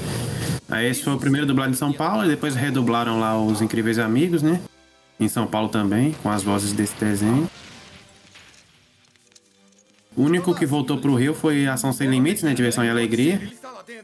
[0.68, 3.98] Aí esse foi o primeiro dublado em São Paulo, e depois redublaram lá os Incríveis
[3.98, 4.62] Amigos, né?
[5.18, 7.50] Em São Paulo também, com as vozes desse desenho.
[10.18, 12.52] O único que voltou pro Rio foi Ação Sem Limites, né?
[12.52, 13.40] Diversão e Alegria.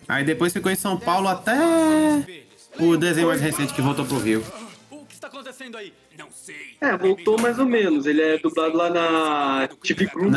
[0.06, 1.58] Aí depois ficou em São Paulo até
[2.78, 4.40] o desenho mais recente que voltou pro Rio.
[4.92, 5.92] O que está acontecendo aí?
[6.16, 6.76] Não sei.
[6.80, 8.06] É, voltou mais ou menos.
[8.06, 10.32] Ele é dublado lá na TV Group.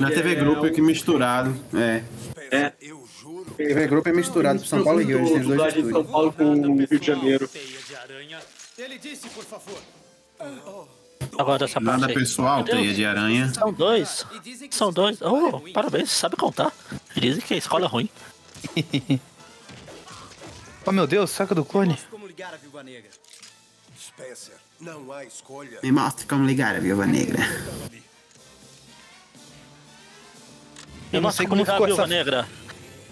[0.00, 2.02] Na TV Group é que misturado, é.
[2.50, 2.72] É.
[3.56, 6.04] TV Group é misturado pro São Paulo e Rio, eles têm dois de São.
[6.04, 7.48] Paulo com o Rio de Janeiro.
[8.76, 9.78] Ele disse, por favor.
[11.38, 12.14] Agora essa parte Nada aí.
[12.14, 13.52] pessoal, teia de aranha.
[13.52, 14.26] São dois.
[14.70, 15.20] São dois.
[15.22, 16.72] Oh, parabéns, sabe contar.
[17.16, 18.08] Dizem que a escola é ruim.
[20.86, 21.96] Oh meu Deus, saca do clone.
[22.10, 22.26] Como.
[25.82, 27.38] Me mostre como ligar a Viúva Negra.
[31.12, 32.08] Eu não sei como ligar a ficou Viúva essa.
[32.12, 32.48] Negra.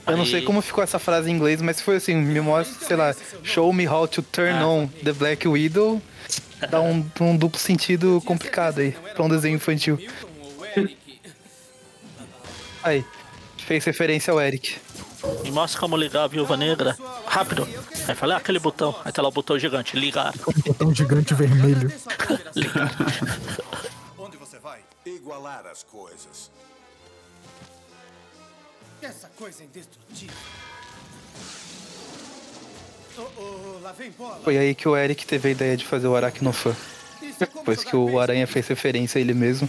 [0.07, 2.97] Eu não sei como ficou essa frase em inglês, mas foi assim, me mostra, sei
[2.97, 6.01] lá, show me how to turn on the Black Widow.
[6.71, 9.99] Dá um, um duplo sentido complicado aí, pra um desenho infantil.
[12.83, 13.05] Aí,
[13.59, 14.77] fez referência ao Eric.
[15.43, 16.97] Me mostra como ligar a viúva negra.
[17.27, 17.69] Rápido.
[18.07, 18.95] Aí falei, ah, aquele botão.
[19.05, 20.33] Aí tá lá o botão gigante, ligar.
[20.47, 21.93] Um botão gigante vermelho.
[24.17, 24.81] Onde você vai?
[25.05, 26.51] Igualar as coisas.
[29.03, 30.37] Essa coisa é indestrutível.
[34.45, 36.77] Foi aí que o Eric teve a ideia de fazer o Aracnofan.
[37.39, 39.69] Depois que o Aranha fez referência a ele mesmo.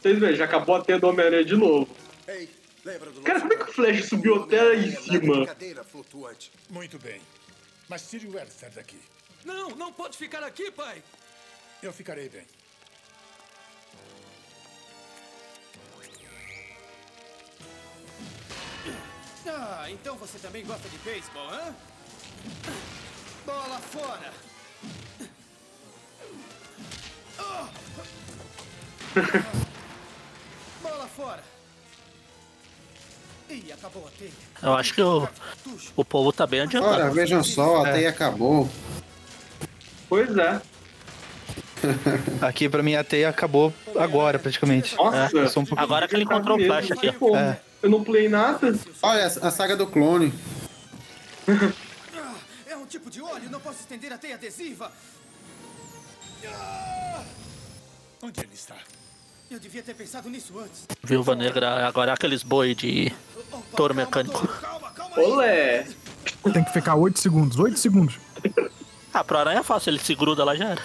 [0.00, 1.88] Vocês veem, já acabou a teia do Homem-Aranha de novo.
[2.28, 2.48] Ei,
[2.84, 5.46] lembra do Cara, como é que o Flash subiu até lá em cima?
[5.46, 6.52] cadeira flutuante?
[6.68, 7.20] Muito bem.
[7.88, 8.98] Mas tire o Elster daqui.
[9.44, 11.02] Não, não pode ficar aqui, pai.
[11.82, 12.44] Eu ficarei bem.
[19.46, 21.74] Ah, então você também gosta de beisebol, hã?
[23.44, 24.32] Bola fora.
[30.82, 31.42] Bola fora.
[33.50, 34.30] Ih, acabou a teia.
[34.62, 35.28] Eu acho que o,
[35.94, 36.94] o povo tá bem adiantado.
[36.94, 38.68] Ora, vejam só, a teia acabou.
[40.08, 40.60] Pois é.
[42.40, 44.96] Aqui pra mim a teia acabou agora, praticamente.
[44.96, 47.08] Nossa, É, um Agora que ele encontrou o Flash aqui.
[47.08, 47.60] É.
[47.84, 48.72] Eu não pulei nada.
[49.02, 50.32] Olha, a saga do clone.
[52.66, 54.90] É um tipo de óleo, não posso estender a teia adesiva.
[58.22, 58.76] Onde ele está?
[59.50, 60.86] eu devia ter pensado nisso antes.
[61.02, 63.12] Viúva negra, agora é aqueles boi de
[63.76, 64.48] touro mecânico.
[65.16, 65.86] Olé!
[66.52, 68.18] Tem que ficar 8 segundos, 8 segundos.
[69.12, 70.82] Ah, pro aranha é fácil, ele se gruda lá já era.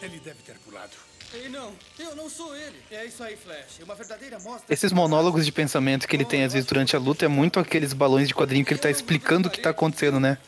[0.00, 0.96] Ele deve ter pulado.
[1.32, 1.72] Ei, não,
[2.14, 2.76] eu não sou ele.
[2.90, 3.80] É isso aí, Flash.
[3.82, 4.72] Uma verdadeira mostra.
[4.72, 7.92] Esses monólogos de pensamento que ele tem às vezes durante a luta é muito aqueles
[7.92, 10.38] balões de quadrinho que ele tá explicando o que tá acontecendo, né?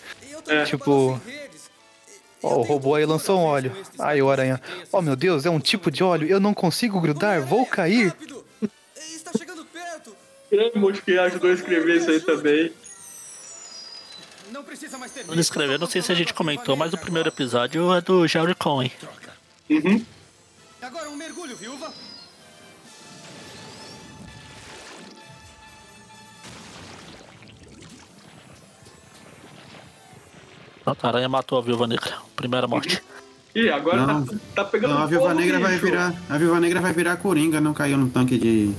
[0.64, 1.20] Tipo,
[2.42, 3.76] Ó, o robô aí lançou um óleo.
[3.98, 4.60] Aí o aranha.
[4.92, 6.28] Oh meu Deus, é um tipo de óleo.
[6.28, 8.14] Eu não consigo grudar, vou cair.
[10.50, 12.72] Grande monte que ajudou a escrever isso aí também.
[14.52, 17.28] Não precisa mais ter Quando escrever, não sei se a gente comentou, mas o primeiro
[17.28, 18.92] episódio é do Jerry Cohen.
[19.68, 20.04] Uhum.
[20.87, 21.93] Agora um mergulho, viúva.
[30.84, 32.16] A aranha matou a viúva negra.
[32.37, 33.03] Primeira morte.
[33.55, 34.24] Ih, agora Não.
[34.24, 35.84] tá, tá pegando Não, a Viúva fogo, Negra vai bicho.
[35.87, 36.14] virar.
[36.28, 38.74] A Viúva Negra vai virar Coringa, não caiu no tanque de.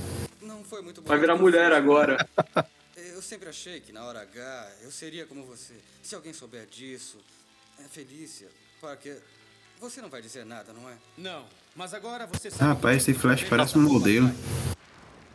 [1.04, 2.26] Vai virar mulher agora.
[2.96, 5.74] Eu sempre achei que na hora H eu seria como você.
[6.00, 7.18] Se alguém souber disso,
[7.80, 8.46] é Felícia,
[8.80, 9.20] Parker,
[9.80, 10.94] você não vai dizer nada, não é?
[11.16, 11.44] Não,
[12.58, 14.30] Rapaz, esse Flash parece um modelo.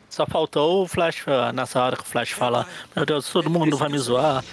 [0.09, 3.77] Só faltou o Flash ah, nessa hora que o Flash fala: Meu Deus, todo mundo
[3.77, 4.43] vai me zoar.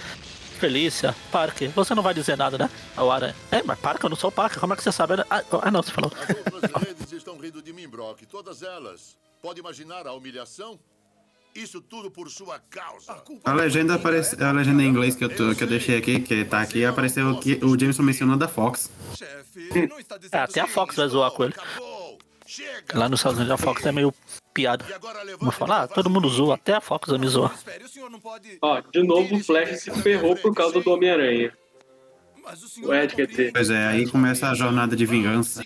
[0.57, 2.69] Felícia, Parker, você não vai dizer nada, né?
[2.95, 3.35] A Aranha.
[3.51, 5.15] É, mas Parker, eu não sou o Parker, como é que você sabe?
[5.29, 6.11] Ah, ah, não, você falou.
[6.73, 8.21] As redes estão rindo de mim, Brock.
[8.25, 9.17] Todas elas.
[9.41, 10.79] Pode imaginar a humilhação?
[11.53, 13.21] Isso tudo por sua causa.
[13.43, 16.45] A legenda aparece, a legenda em inglês que eu, tô- que eu deixei aqui, que
[16.45, 18.89] tá aqui, apareceu que o Jameson mencionando a Fox.
[20.31, 21.53] É, até a Fox vai zoar com ele.
[22.93, 24.13] Lá nos Estados Unidos a Fox é meio
[24.53, 24.85] piada.
[25.39, 27.53] Vamos falar, ah, todo mundo zoa, até a Fox vai me zoar.
[28.61, 31.53] Ó, de novo o Flash se ferrou por causa do Homem-Aranha.
[32.83, 33.51] O Ed, quer dizer.
[33.53, 35.63] Pois é, aí começa a jornada de vingança.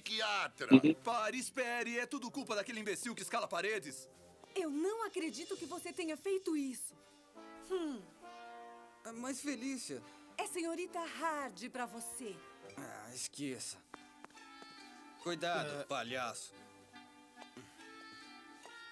[1.04, 1.42] Pare,
[4.56, 4.60] é.
[4.64, 6.94] Eu não acredito que você tenha feito isso.
[7.70, 8.02] Hum,
[9.16, 10.02] Mas Felícia.
[10.38, 12.36] é senhorita Hard pra você.
[12.78, 13.78] Ah, esqueça.
[15.24, 16.54] Cuidado, palhaço.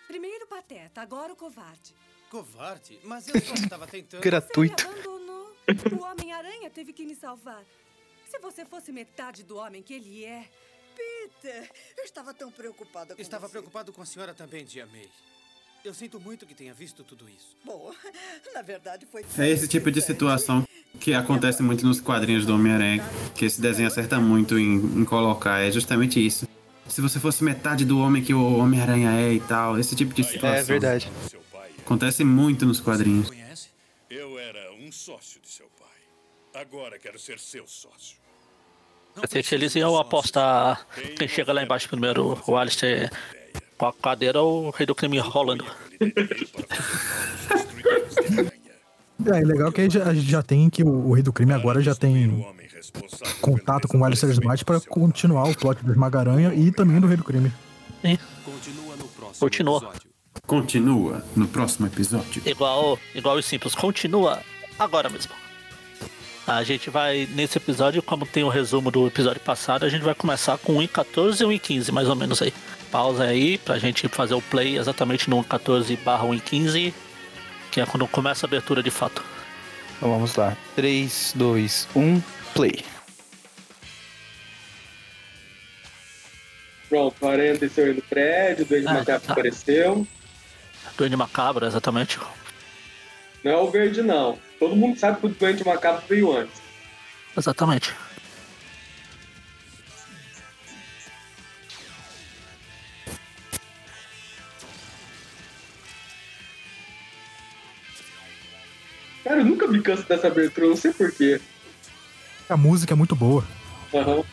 [0.07, 1.95] Primeiro pateta, agora o covarde.
[2.29, 2.99] Covarde?
[3.03, 4.21] Mas eu só estava tentando.
[4.23, 4.83] Gratuito.
[4.87, 5.55] Abandonou.
[5.97, 7.63] O Homem-Aranha teve que me salvar.
[8.27, 10.49] Se você fosse metade do homem que ele é.
[10.95, 15.09] Peter, eu estava tão preocupada com Estava preocupado com a senhora também, Tia May.
[15.83, 17.57] Eu sinto muito que tenha visto tudo isso.
[17.65, 17.91] Bom,
[18.55, 19.25] na verdade foi.
[19.37, 20.65] É esse tipo de situação
[20.97, 23.03] que acontece muito nos quadrinhos do Homem-Aranha,
[23.35, 25.59] que esse desenho acerta muito em, em colocar.
[25.59, 26.47] É justamente isso.
[26.87, 30.23] Se você fosse metade do homem que o Homem-Aranha é e tal, esse tipo de
[30.23, 30.57] situação.
[30.57, 31.11] É verdade.
[31.79, 33.29] Acontece muito nos quadrinhos.
[34.09, 36.61] Eu era um sócio de seu pai.
[36.61, 38.17] Agora quero ser seu sócio.
[39.51, 43.11] Eles iam apostar quem chega lá embaixo primeiro, o Alistair
[43.83, 45.65] com a cadeira ou o rei do crime rolando.
[49.25, 51.53] É, é legal que já, a gente já tem que o, o Rei do Crime
[51.53, 52.45] agora já tem
[53.39, 57.15] contato com o Alistair Smart pra continuar o plot do Esmaga-Aranha e também do Rei
[57.15, 57.49] do Crime.
[58.43, 59.77] Continua no próximo Continua.
[59.77, 60.01] episódio.
[60.45, 62.41] Continua no próximo episódio.
[62.45, 64.41] Igual, igual os simples, continua
[64.77, 65.31] agora mesmo.
[66.45, 70.13] A gente vai, nesse episódio, como tem o resumo do episódio passado, a gente vai
[70.13, 72.53] começar com 1 em 14 e 1 em 15, mais ou menos aí.
[72.93, 76.39] Pausa aí pra gente fazer o play exatamente no 1 em 14 barra 1 em
[76.39, 76.93] 15,
[77.71, 79.23] que é quando começa a abertura de fato.
[79.97, 80.55] Então vamos lá.
[80.75, 82.21] 3, 2, 1,
[82.53, 82.85] play.
[86.87, 89.33] Pronto, a aranha desceu aí no prédio, o Duende Ah, Macabro tá.
[89.33, 90.07] apareceu.
[90.95, 92.19] Duende Macabro, exatamente.
[93.43, 94.37] Não é o verde, não.
[94.59, 96.61] Todo mundo sabe que o Duende Macabro veio antes.
[97.35, 97.91] Exatamente.
[109.23, 111.39] Cara, eu nunca me canso dessa abertura, não sei porquê.
[112.49, 113.45] A música é muito boa.
[113.93, 114.23] Aham.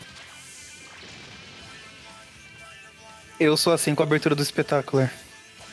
[3.39, 5.03] Eu sou assim com a abertura do espetáculo.
[5.03, 5.11] é.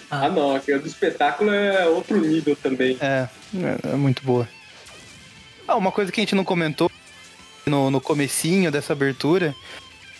[0.10, 2.98] Ah, não, aquele do espetáculo é outro nível também.
[3.02, 4.48] É, é, é muito boa.
[5.68, 6.90] Ah, uma coisa que a gente não comentou
[7.66, 9.54] no, no comecinho dessa abertura,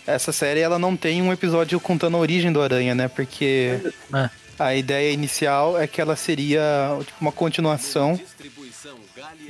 [0.06, 3.08] essa série ela não tem um episódio contando a origem do Aranha, né?
[3.08, 3.80] Porque
[4.60, 8.20] a ideia inicial é que ela seria tipo, uma continuação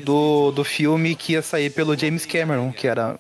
[0.04, 3.20] do, do filme que ia sair pelo James Cameron, que era.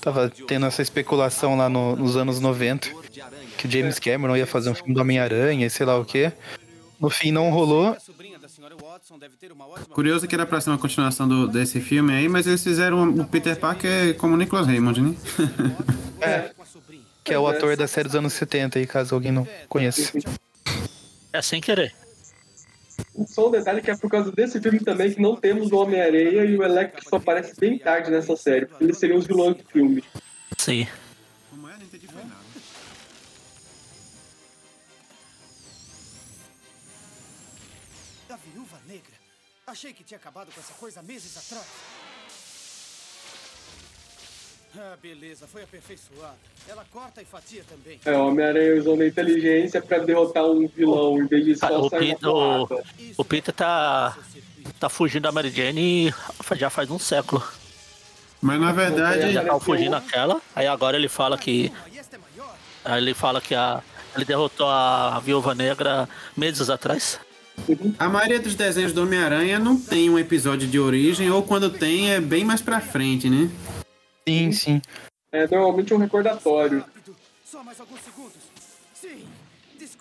[0.00, 2.90] Tava tendo essa especulação lá no- nos anos 90,
[3.56, 6.32] que o James Cameron ia fazer um filme do Homem-Aranha e sei lá o quê.
[7.00, 7.96] No fim não rolou.
[9.94, 13.24] Curioso que era pra ser uma continuação do, desse filme aí, mas eles fizeram o
[13.26, 15.14] Peter Parker como Nicholas Raymond, né?
[16.22, 16.50] É,
[17.24, 20.12] que é o ator da série dos anos 70 aí, caso alguém não conheça.
[21.32, 21.94] É sem querer.
[23.26, 26.44] Só um detalhe que é por causa desse filme também que não temos o Homem-Areia
[26.44, 28.66] e o Electro só aparece bem tarde nessa série.
[28.66, 30.02] porque Eles seriam os vilões do filme.
[30.58, 30.86] Sim.
[38.28, 39.12] Da viúva negra.
[39.66, 41.66] Achei que tinha acabado com essa coisa meses atrás.
[44.78, 46.36] Ah, beleza, foi aperfeiçoada.
[46.68, 48.00] Ela corta e fatia também.
[48.04, 51.80] É, o Homem-Aranha usando a inteligência pra derrotar um vilão, em vez de Ah, só
[51.80, 52.68] o, sair Peter, o,
[53.16, 54.16] o Peter tá,
[54.78, 56.14] tá fugindo da Mary Jane
[56.56, 57.42] já faz um século.
[58.40, 59.22] Mas na verdade.
[59.22, 61.72] Ele já tava fugindo daquela, aí agora ele fala que.
[62.84, 63.82] Aí ele fala que a,
[64.14, 67.20] ele derrotou a Viúva Negra meses atrás.
[67.98, 72.10] A maioria dos desenhos do Homem-Aranha não tem um episódio de origem, ou quando tem
[72.10, 73.50] é bem mais pra frente, né?
[74.28, 74.82] Sim, sim.
[75.32, 76.84] É normalmente um recordatório.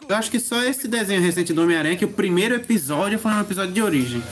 [0.07, 3.41] Eu acho que só esse desenho recente do Homem-Aranha que o primeiro episódio foi um
[3.41, 4.23] episódio de origem.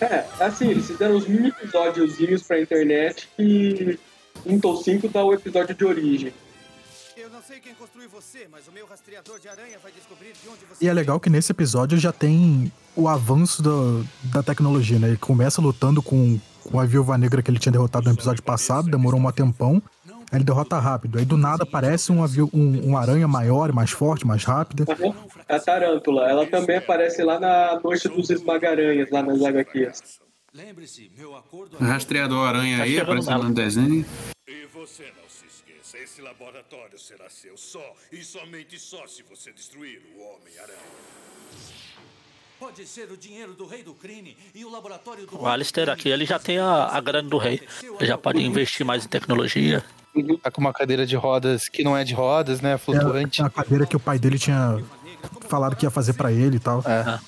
[0.00, 3.98] É, assim, eles fizeram os mini episódiozinhos pra internet e
[4.46, 6.32] um ou cinco dá o episódio de origem.
[7.54, 10.84] Sei quem construiu você, mas o meu rastreador de aranha vai descobrir de onde você
[10.84, 13.70] E é legal que nesse episódio já tem o avanço da,
[14.24, 15.06] da tecnologia, né?
[15.06, 18.90] Ele começa lutando com, com a viúva negra que ele tinha derrotado no episódio passado,
[18.90, 19.80] demorou um tempão.
[20.04, 21.16] Aí ele derrota rápido.
[21.16, 24.84] Aí do nada aparece uma, viú- um, um aranha maior, mais forte, mais rápida.
[25.48, 30.02] A Tarântula, ela também aparece lá na Noite dos Esmagaranhas, lá nas HQs.
[30.52, 33.44] Lembre-se, meu acordo O rastreador aranha Tá aí aparecendo nela.
[33.48, 34.04] no desenho.
[34.48, 35.28] E você não
[35.96, 40.78] esse laboratório será seu só e somente só se você destruir o Homem-Aranha.
[42.58, 46.08] Pode ser o dinheiro do rei do crime e o laboratório do O Alistair aqui,
[46.08, 47.60] ele já tem a, a grana do rei.
[47.82, 49.84] Ele já pode investir mais em tecnologia.
[50.42, 52.78] Tá com uma cadeira de rodas que não é de rodas, né?
[52.78, 53.42] Flutuante.
[53.42, 54.82] É a cadeira que o pai dele tinha
[55.48, 56.82] falado que ia fazer pra ele e tal.
[56.86, 57.20] É.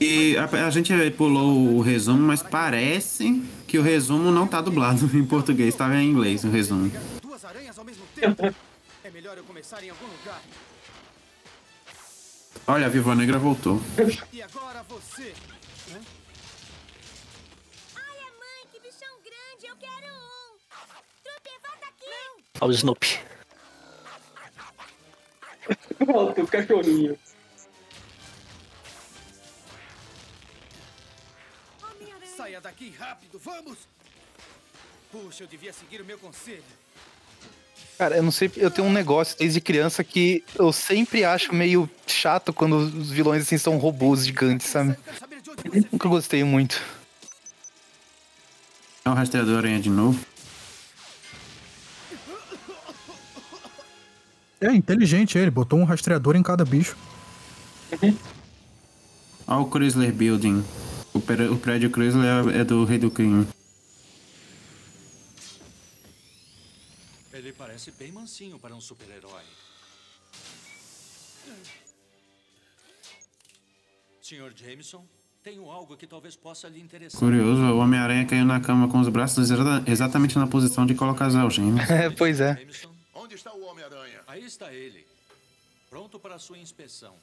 [0.00, 5.04] E a, a gente pulou o resumo, mas parece que o resumo não tá dublado
[5.16, 6.90] em português, tava em inglês o resumo.
[7.22, 8.42] duas aranhas ao mesmo tempo.
[9.04, 10.40] É melhor eu começar em algum lugar.
[12.66, 13.80] Olha, a Viva Negra voltou.
[14.32, 15.34] E agora você.
[15.92, 16.00] Hã?
[22.60, 23.20] Olha o Snoopy.
[25.98, 27.16] Pronto, o cachorrinho.
[32.58, 33.78] Saia daqui rápido, vamos!
[35.12, 36.62] Puxa, eu devia seguir o meu conselho.
[37.96, 41.88] Cara, eu não sei, eu tenho um negócio desde criança que eu sempre acho meio
[42.06, 44.96] chato quando os vilões assim são robôs gigantes, sabe?
[45.92, 46.82] Nunca gostei muito.
[49.04, 50.24] É o rastreador aranha de novo.
[54.60, 56.96] É inteligente ele, botou um rastreador em cada bicho.
[59.46, 60.64] Olha o Chrysler Building.
[61.18, 63.44] O, pré- o prédio Chrysler é, é do Rei do Crime.
[67.32, 69.42] Ele parece bem mansinho para um super-herói.
[74.22, 75.04] Senhor Jameson,
[75.42, 77.18] tenho algo que talvez possa lhe interessar.
[77.18, 81.26] Curioso, o Homem-Aranha caiu na cama com os braços exata- exatamente na posição de colocar
[81.26, 81.88] as algemas.
[81.90, 82.64] É, pois é.
[83.14, 84.20] Onde está o Homem-Aranha?
[84.28, 85.04] Aí está ele,
[85.90, 87.14] pronto para sua inspeção.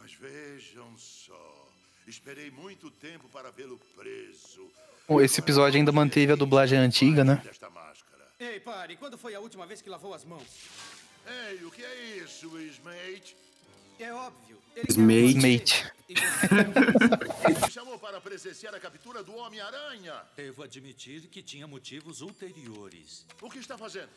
[0.00, 1.67] Mas vejam só.
[2.08, 4.66] Esperei muito tempo para vê-lo preso.
[5.06, 7.42] Bom, Esse episódio ainda manteve a dublagem antiga, né?
[8.40, 10.46] Ei, pare, quando foi a última vez que lavou as mãos?
[11.50, 13.36] Ei, o que é isso, Smate?
[13.98, 14.58] É óbvio.
[14.74, 15.92] Ele Smate.
[16.08, 20.14] Me chamou para presenciar a captura do Homem-Aranha.
[20.34, 23.26] Devo admitir que tinha motivos ulteriores.
[23.42, 24.08] O que está fazendo?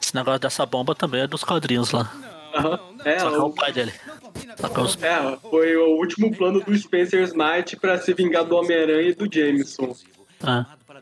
[0.00, 2.02] Esse negócio dessa bomba também é dos quadrinhos lá.
[2.02, 2.33] Aham.
[3.04, 3.92] É, Só que é o- o pai dele.
[4.58, 9.08] É os- É, foi o último plano do Spencer Smite pra se vingar do Homem-Aranha
[9.10, 9.94] e do Jameson.
[10.42, 10.66] Ah.
[10.86, 11.00] Para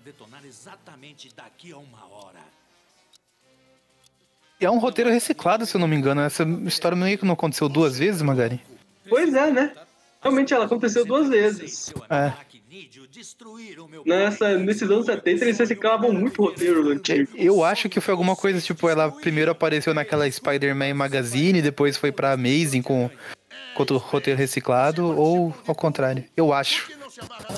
[4.60, 6.20] é um roteiro reciclado, se eu não me engano.
[6.20, 8.60] Essa história meio que não aconteceu duas vezes, Magari?
[9.08, 9.72] Pois é, né?
[10.22, 11.92] Realmente ela aconteceu duas vezes.
[12.08, 12.32] É.
[14.06, 17.30] Nessa, nesses anos 70 eles reciclavam muito roteiro antigo.
[17.36, 22.10] Eu acho que foi alguma coisa, tipo, ela primeiro apareceu naquela Spider-Man Magazine, depois foi
[22.10, 23.10] pra Amazing com,
[23.74, 26.24] com o roteiro reciclado, ou ao contrário.
[26.34, 26.90] Eu acho.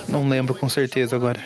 [0.09, 1.41] Não lembro com certeza agora.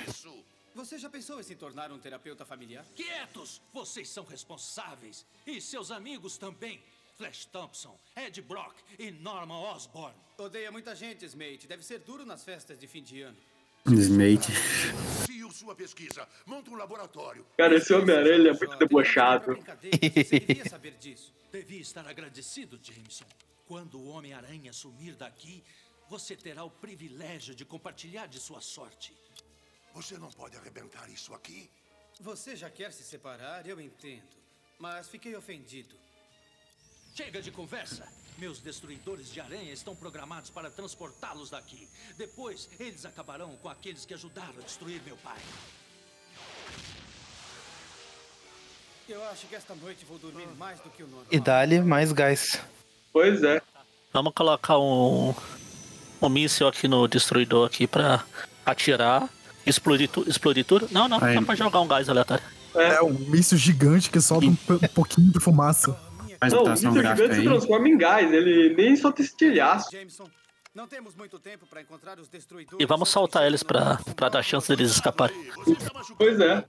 [0.75, 2.85] Você já pensou em se tornar um terapeuta familiar?
[2.97, 3.61] Quietos!
[3.75, 5.27] Vocês são responsáveis.
[5.47, 6.81] E seus amigos também.
[7.19, 10.15] Flash Thompson, Ed Brock e Norman Osborn.
[10.39, 11.67] Odeia muita gente, Smate.
[11.67, 13.37] Deve ser duro nas festas de fim de ano.
[13.95, 14.53] Smate.
[15.27, 16.29] Siga sua pesquisa.
[16.47, 17.47] Monta um laboratório.
[17.57, 19.57] Cara, esse Homem-Aranha é muito debochado.
[20.69, 21.33] saber disso.
[21.51, 23.25] Devia estar agradecido, Jameson.
[23.67, 25.63] Quando o Homem-Aranha sumir daqui,
[26.09, 29.15] você terá o privilégio de compartilhar de sua sorte.
[29.95, 31.71] Você não pode arrebentar isso aqui?
[32.21, 34.37] Você já quer se separar, eu entendo.
[34.79, 35.95] Mas fiquei ofendido.
[37.15, 38.07] Chega de conversa.
[38.39, 41.89] Meus destruidores de aranha estão programados para transportá-los daqui.
[42.17, 45.39] Depois, eles acabarão com aqueles que ajudaram a destruir meu pai.
[49.09, 51.27] Eu acho que esta noite vou dormir mais do que o normal.
[51.33, 52.61] E dá-lhe mais gás.
[53.13, 53.61] Pois é.
[54.13, 55.35] Vamos colocar um,
[56.23, 58.25] um míssil aqui no destruidor aqui pra
[58.65, 59.29] atirar.
[59.67, 60.89] Explodir, tu, explodir tudo?
[60.93, 61.35] Não, não, Aí.
[61.35, 62.45] só pra jogar um gás aleatório.
[62.75, 66.08] É um míssil gigante que solta um, um pouquinho de fumaça.
[66.43, 69.91] Não, o míssil gigante se transforma em gás, ele nem solta estilhaço.
[69.91, 70.29] Jameson,
[70.75, 72.79] não temos muito tempo para encontrar os destruidores.
[72.81, 75.37] E vamos soltar eles pra, pra dar chance deles escaparem.
[76.17, 76.65] Pois é.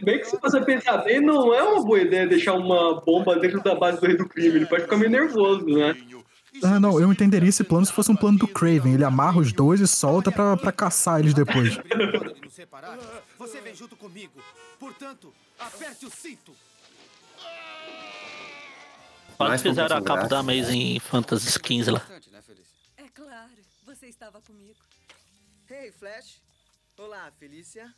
[0.00, 3.60] Bem que se você pensar bem, não é uma boa ideia deixar uma bomba dentro
[3.62, 4.56] da base do rei do crime.
[4.56, 5.96] Ele pode ficar meio nervoso, né?
[6.62, 8.94] Ah, não, eu entenderia esse plano se fosse um plano do Craven.
[8.94, 11.78] Ele amarra os dois e solta pra, pra caçar eles depois.
[13.38, 14.40] você vem junto comigo.
[14.78, 16.52] Portanto, aperte o cinto.
[19.36, 22.06] Quase fizeram a capa da Amazing Fantasy 15 lá.
[22.96, 23.50] É claro,
[23.86, 24.78] você estava comigo.
[25.70, 26.40] Hey, Flash.
[26.96, 27.94] Olá, Felícia.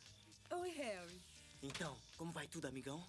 [0.51, 1.21] Oi, Harry.
[1.63, 3.03] Então, como vai tudo, amigão?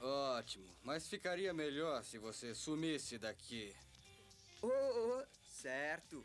[0.00, 3.74] Ótimo, mas ficaria melhor se você sumisse daqui.
[4.60, 5.22] Oh, oh,
[5.62, 6.24] certo.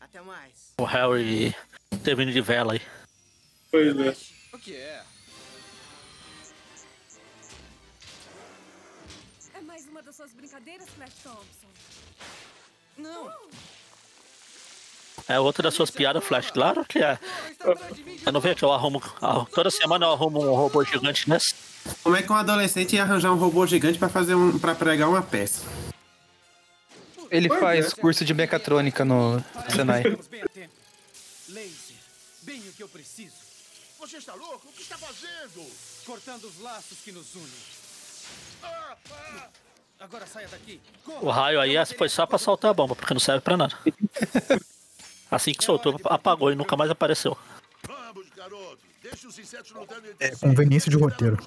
[0.00, 0.72] Até mais.
[0.78, 1.54] O Harry
[2.02, 2.82] teve de vela aí.
[3.70, 4.16] Pois é.
[4.52, 5.04] O que é?
[10.00, 11.68] Uma das suas brincadeiras, Flash Thompson.
[12.96, 13.30] Não.
[15.28, 16.50] É outra das suas piadas, Flash.
[16.50, 17.18] Claro que é.
[18.24, 19.02] Eu não vejo que eu arrumo.
[19.20, 21.54] ah, Toda semana eu arrumo um robô gigante nessa.
[22.02, 25.08] Como é que um adolescente ia arranjar um robô gigante pra fazer um, para pregar
[25.08, 25.66] uma peça?
[27.30, 27.60] Ele é.
[27.60, 30.02] faz curso de mecatrônica no Senai.
[30.02, 30.70] Bem.
[31.50, 31.96] Laser,
[32.46, 33.36] o que eu preciso.
[33.98, 34.66] Você está louco?
[34.66, 35.70] O que está fazendo?
[36.06, 37.80] Cortando os laços que nos unem.
[40.00, 40.80] Agora saia daqui.
[41.20, 43.76] O raio aí foi só pra soltar a bomba, porque não serve pra nada.
[45.30, 47.36] Assim que soltou, apagou e nunca mais apareceu.
[49.02, 51.36] Deixa os insetos lutando entre É conveniência de roteiro.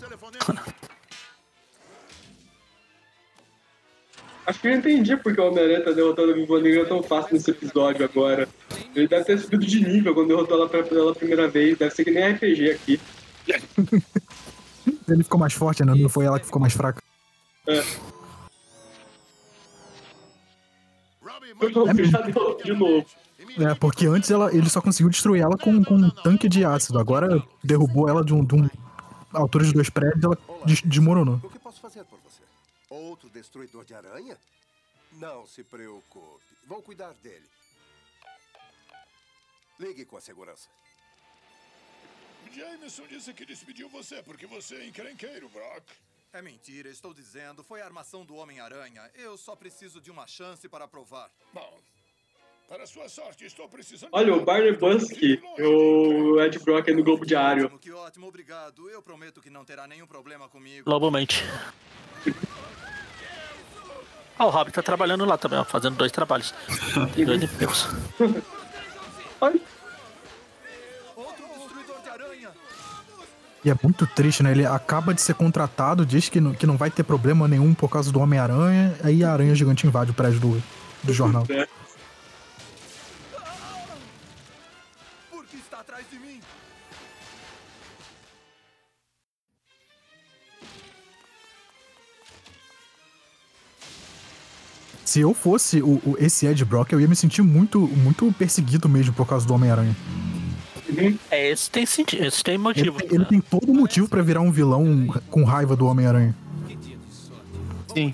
[4.45, 7.49] Acho que eu entendi porque o Homem-Aranha tá derrotando a Viúva Negra tão fácil nesse
[7.51, 8.47] episódio agora.
[8.93, 11.77] Ele deve ter subido de nível quando derrotou ela pela- pela primeira vez.
[11.77, 12.99] Deve ser que nem RPG aqui.
[15.07, 15.93] Ele ficou mais forte, né?
[15.95, 17.01] Não foi ela que ficou mais fraca.
[17.67, 17.81] É.
[22.63, 23.05] de novo.
[23.59, 26.97] É, porque antes ela, ele só conseguiu destruir ela com, com um tanque de ácido.
[26.99, 28.69] Agora derrubou ela de um, de um
[29.33, 31.39] altura de dois prédios ela des- desmoronou.
[31.43, 32.41] O que posso fazer por você?
[32.89, 34.37] Outro destruidor de aranha?
[35.19, 36.41] Não se preocupe.
[36.67, 37.45] Vou cuidar dele.
[39.79, 40.67] Ligue com a segurança.
[42.55, 45.83] Jameson disse que despediu você porque você é encrenqueiro, Brock.
[46.33, 47.63] É mentira, estou dizendo.
[47.63, 49.07] Foi a armação do Homem-Aranha.
[49.13, 51.29] Eu só preciso de uma chance para provar.
[51.53, 51.79] Bom,
[52.67, 54.09] para sua sorte, estou precisando.
[54.11, 55.13] Olha, o Barney Busk,
[55.59, 57.69] o Ed Brock aí no Globo Diário.
[57.77, 58.89] Que ótimo, obrigado.
[58.89, 60.85] Eu prometo que não terá nenhum problema comigo.
[60.85, 61.43] Globalmente.
[64.35, 66.51] Ah, o Rob tá trabalhando lá também, ó, fazendo dois trabalhos.
[67.15, 67.87] dois empregos.
[73.63, 74.51] E é muito triste, né?
[74.51, 77.89] Ele acaba de ser contratado, diz que não, que não vai ter problema nenhum por
[77.89, 80.63] causa do Homem-Aranha, aí a aranha gigante invade o prédio do,
[81.03, 81.45] do jornal.
[85.31, 86.41] Por que está atrás de mim?
[95.05, 98.87] Se eu fosse o, o- esse Ed Brock, eu ia me sentir muito, muito perseguido
[98.87, 99.95] mesmo por causa do Homem-Aranha.
[101.29, 102.97] É, esse tem sentido, esse tem motivo.
[103.03, 106.35] Ele tem todo motivo pra virar um vilão com raiva do Homem-Aranha.
[107.93, 108.13] Sim.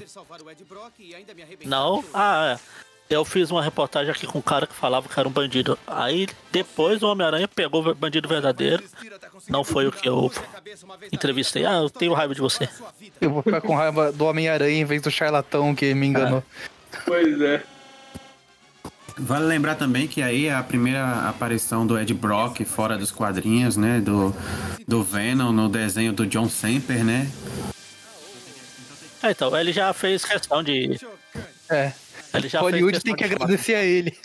[1.65, 2.03] Não?
[2.13, 2.79] Ah, é.
[3.09, 5.79] Eu fiz uma reportagem aqui com um cara que falava que era um bandido.
[5.87, 8.83] Aí depois o Homem-Aranha pegou o bandido verdadeiro.
[9.47, 10.31] Não foi o que eu
[11.11, 11.65] entrevistei.
[11.65, 12.69] Ah, eu tenho raiva de você.
[13.19, 16.43] Eu vou ficar com raiva do Homem-Aranha em vez do charlatão que me enganou.
[17.03, 17.63] Pois é.
[19.19, 23.75] Vale lembrar também que aí é a primeira aparição do Ed Brock fora dos quadrinhos,
[23.75, 23.99] né?
[23.99, 24.33] Do,
[24.87, 27.29] do Venom no desenho do John Semper, né?
[29.21, 30.97] É, então, ele já fez questão de.
[31.69, 31.91] É.
[32.33, 34.15] Ele já Hollywood fez tem que agradecer a ele.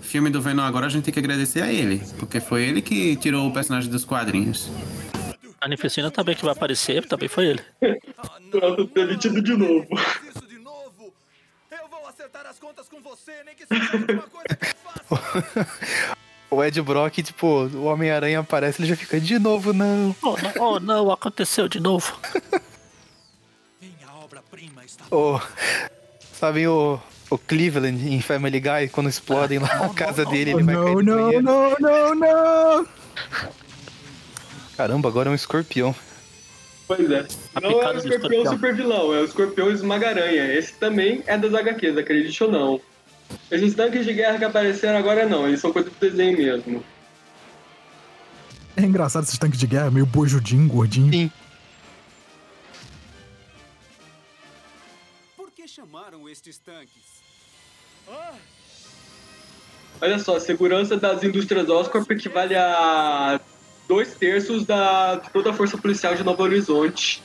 [0.00, 3.14] Filme do Venom agora a gente tem que agradecer a ele, porque foi ele que
[3.16, 4.68] tirou o personagem dos quadrinhos.
[5.60, 7.60] A Nificina também que vai aparecer, também foi ele.
[8.50, 9.86] Pronto, demitido de novo.
[12.32, 15.68] Acertar as contas com você, nem que seja a última coisa que eu faça.
[16.50, 20.16] O Ed Brock, tipo, o Homem-Aranha aparece, ele já fica de novo, não.
[20.22, 22.18] Oh, não, oh, não aconteceu de novo.
[25.10, 25.38] Oh,
[26.32, 30.74] Sabe o, o Cleveland em Family Guy, quando explodem lá a casa dele, ele vai
[30.74, 31.42] cair Não, no não, banheiro.
[31.42, 32.88] não, não, não!
[34.76, 35.94] Caramba, agora é um escorpião.
[36.96, 37.26] Pois é.
[37.60, 40.52] Não é o escorpião super vilão, é o escorpião esmaga-aranha.
[40.52, 42.80] Esse também é das HQs, acredite ou não.
[43.50, 46.84] Esses tanques de guerra que apareceram agora não, eles são coisa do desenho mesmo.
[48.76, 51.12] É engraçado esses tanques de guerra, meio bojudinho, gordinho.
[51.12, 51.30] Sim.
[55.36, 57.22] Por que chamaram estes tanques?
[60.00, 63.40] Olha só, a segurança das indústrias Oscorp equivale a
[63.92, 67.22] dois terços da de toda a força policial de Novo Horizonte.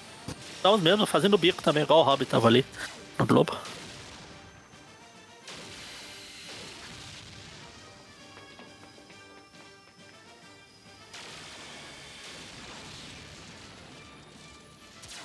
[0.58, 2.66] Estamos mesmo fazendo bico também, igual o Hobbit tava ali
[3.18, 3.56] no Globo.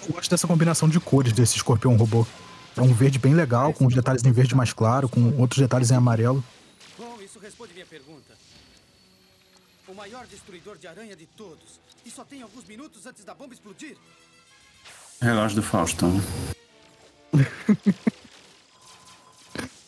[0.07, 2.25] Eu gosto dessa combinação de cores desse escorpião robô.
[2.77, 5.91] É um verde bem legal, com os detalhes em verde mais claro, com outros detalhes
[5.91, 6.43] em amarelo.
[6.97, 8.32] Bom, isso responde minha pergunta.
[9.93, 11.79] O maior destruidor de aranha de todos.
[12.07, 13.95] E só tem alguns minutos antes da bomba explodir?
[15.21, 16.19] Relógio do Faustão.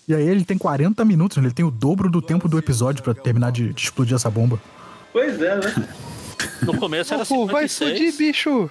[0.06, 3.14] E aí ele tem 40 minutos, ele tem o dobro do tempo do episódio pra
[3.14, 4.60] terminar de, de explodir essa bomba.
[5.10, 5.88] Pois é, né?
[6.60, 8.10] No começo era Goku, vai 56.
[8.10, 8.70] explodir, bicho!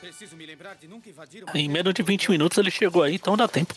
[0.00, 3.16] Preciso me lembrar de nunca invadir uma Em menos de 20 minutos ele chegou aí,
[3.16, 3.74] então dá tempo.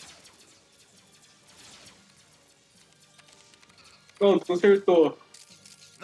[4.16, 5.18] Pronto, consertou.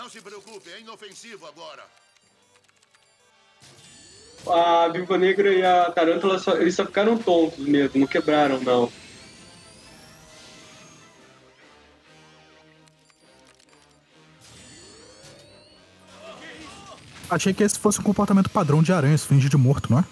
[0.03, 1.85] Não se preocupe, é inofensivo agora.
[4.49, 8.91] A Viúva Negra e a Tarântula, só, eles só ficaram tontos mesmo, não quebraram, não.
[17.31, 20.05] Achei que esse fosse um comportamento padrão de aranha, se fingir de morto, não é?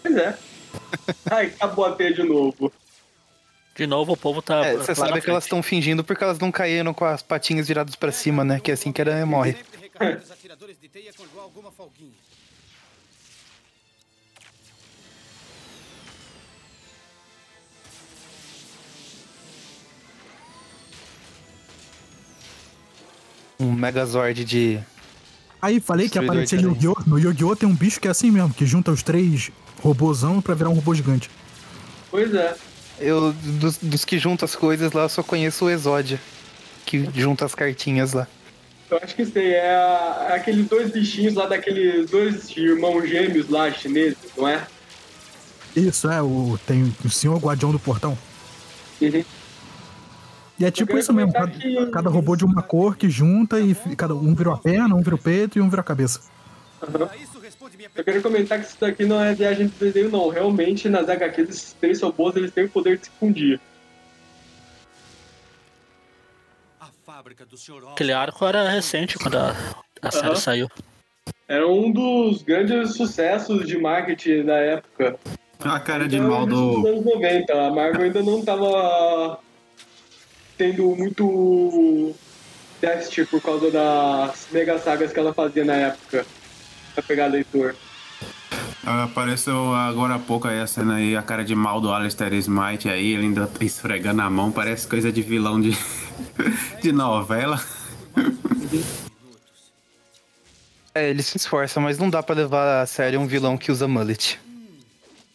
[0.00, 0.38] Pois é.
[1.28, 2.72] Ai, acabou a teia de novo.
[3.74, 4.64] De novo o povo tá.
[4.64, 7.22] É, você lá sabe na que elas estão fingindo porque elas não caíram com as
[7.22, 8.60] patinhas viradas pra cima, né?
[8.60, 9.56] Que é assim que a aranha morre.
[23.58, 24.80] Um Megazord de.
[25.60, 26.52] Aí falei que em aranhas.
[26.52, 26.96] Yu-Gi-Oh!
[27.06, 27.56] No Yu-Gi-Oh!
[27.56, 29.50] tem um bicho que é assim mesmo, que junta os três
[29.82, 31.28] robôzão pra virar um robô gigante.
[32.10, 32.54] Pois é.
[32.98, 36.20] Eu, dos, dos que juntam as coisas lá, eu só conheço o Exódia.
[36.86, 38.26] Que junta as cartinhas lá.
[38.90, 43.48] Eu acho que aí é, a- é aqueles dois bichinhos lá daqueles dois irmãos gêmeos
[43.48, 44.66] lá chineses, não é?
[45.74, 48.16] Isso, é, o, tem o senhor guardião do portão.
[49.00, 49.24] Uhum.
[50.56, 53.74] E é tipo isso mesmo, cada, que- cada robô de uma cor que junta e
[53.96, 56.20] cada um vira a perna, um vira o peito e um vira a cabeça.
[57.94, 60.28] Eu quero comentar que isso daqui não é viagem de desenho, não.
[60.28, 63.60] Realmente, nas HQs, esses três robôs, eles têm o poder de se fundir.
[67.04, 67.88] Fábrica do Sr.
[67.92, 69.54] Aquele arco era recente quando a,
[70.02, 70.36] a série Aham.
[70.36, 70.68] saiu.
[71.46, 75.18] Era um dos grandes sucessos de marketing da época.
[75.60, 76.88] A cara de Então, mal Nos do.
[76.88, 79.38] anos 90, a Marvel ainda não tava
[80.56, 82.14] tendo muito
[82.80, 86.26] déficit por causa das mega sagas que ela fazia na época.
[86.94, 87.74] Pra pegar leitor.
[88.86, 92.88] Apareceu agora há pouco aí a cena aí, a cara de mal do Alistair Smite
[92.88, 95.76] aí, ele ainda tá esfregando a mão, parece coisa de vilão de,
[96.82, 97.58] de novela.
[100.94, 103.88] É, ele se esforça, mas não dá pra levar a sério um vilão que usa
[103.88, 104.38] mullet.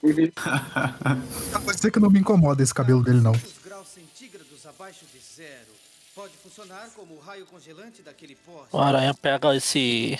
[1.65, 3.33] Pode ser que não me incomoda esse cabelo dele, não.
[7.09, 8.69] o raio congelante daquele poste.
[8.71, 10.17] O Aranha pega esse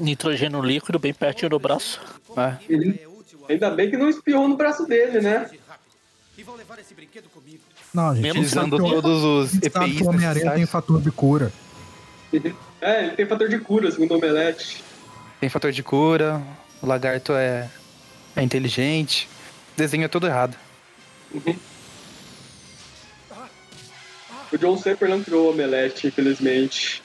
[0.00, 2.00] nitrogênio líquido bem pertinho do braço.
[2.36, 2.56] É.
[3.48, 5.48] Ainda bem que não espiou no braço dele, né?
[7.94, 11.52] Não, gente, sabe usando todos os EPIs o Homem-Aranha tem fator de cura.
[12.80, 14.84] É, ele tem fator de cura, segundo o Omelete.
[15.40, 16.42] Tem fator de cura,
[16.82, 17.70] o lagarto é,
[18.34, 19.28] é inteligente.
[19.74, 20.56] O desenho é todo errado.
[24.52, 27.02] O John Semper não criou o Omelete, infelizmente.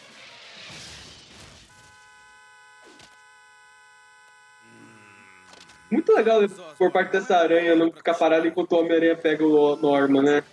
[5.92, 6.40] Muito legal
[6.78, 10.44] por parte dessa aranha não ficar parada enquanto o Homem-Aranha pega o Norman, né?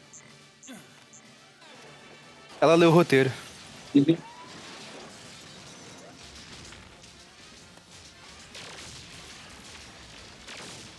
[2.61, 3.31] Ela leu o roteiro.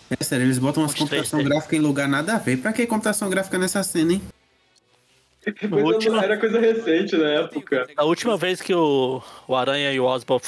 [0.09, 2.57] É sério, eles botam umas computação gráfica em lugar nada a ver.
[2.57, 4.21] Pra que computação gráfica nessa cena, hein?
[5.69, 7.87] Coisa- última- Era coisa recente na época.
[7.95, 10.41] A última vez que o, o Aranha e o Osborn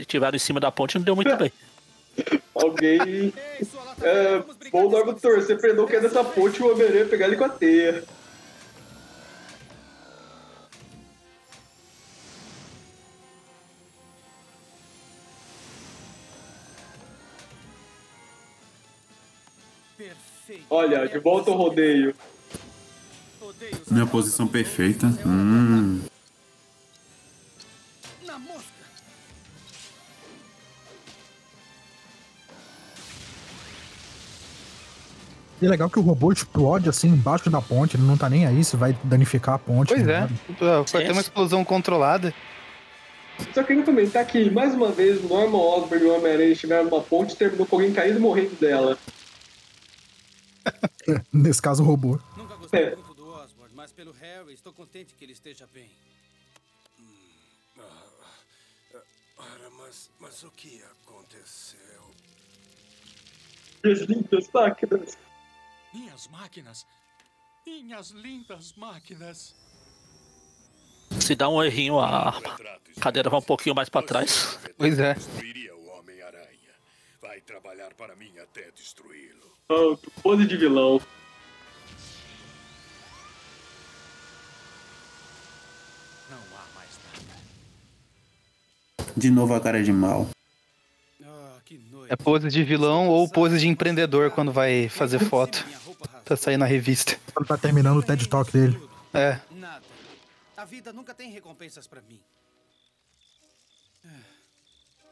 [0.00, 1.52] estiveram em cima da ponte não deu muito bem.
[2.54, 3.32] Alguém.
[4.02, 7.36] É, bom logo torcer pra ele não cair nessa ponte e o Homem-Aranha pegar ele
[7.36, 8.04] com a teia.
[20.68, 22.14] Olha, de volta ao rodeio.
[23.90, 25.06] Minha posição perfeita.
[25.26, 26.00] Hum.
[35.62, 38.44] E é legal que o robô explode assim embaixo da ponte, ele não tá nem
[38.44, 39.90] aí se vai danificar a ponte.
[39.90, 40.32] Pois nem é, nada.
[40.92, 42.34] vai ter uma explosão controlada.
[43.54, 47.34] Só queria comentar que, mais uma vez, Norman Osborn e o Homem-Aranha estiveram numa ponte
[47.34, 48.98] e terminou com alguém caindo e morrendo dela.
[51.32, 52.18] Nesse caso, o robô.
[52.36, 52.96] Nunca gostei É.
[52.96, 55.88] muito do Osborn, mas pelo Harry estou contente que ele esteja bem.
[59.38, 61.78] Ora, mas, mas o que aconteceu?
[63.84, 65.16] Minhas lindas máquinas.
[65.92, 66.86] Minhas máquinas.
[67.66, 69.54] Minhas lindas máquinas.
[71.20, 72.40] Se dá um errinho, a
[73.00, 74.58] cadeira vai um pouquinho mais pra trás.
[74.78, 75.14] Pois é.
[75.14, 76.72] Destruiria o Homem-Aranha.
[77.20, 79.52] Vai trabalhar para mim até destruí-lo.
[79.68, 81.00] Oh, pose de vilão.
[86.30, 87.40] Não há mais nada.
[89.16, 90.28] De novo a cara de mal.
[92.08, 95.64] É pose de vilão ou pose de empreendedor quando vai fazer foto.
[96.24, 97.18] Pra sair na revista.
[97.34, 98.80] Quando tá terminando o TED Talk dele.
[99.12, 99.38] É.
[99.50, 99.84] Nada.
[100.56, 102.20] A vida nunca tem recompensas pra mim.
[104.06, 104.08] Ah.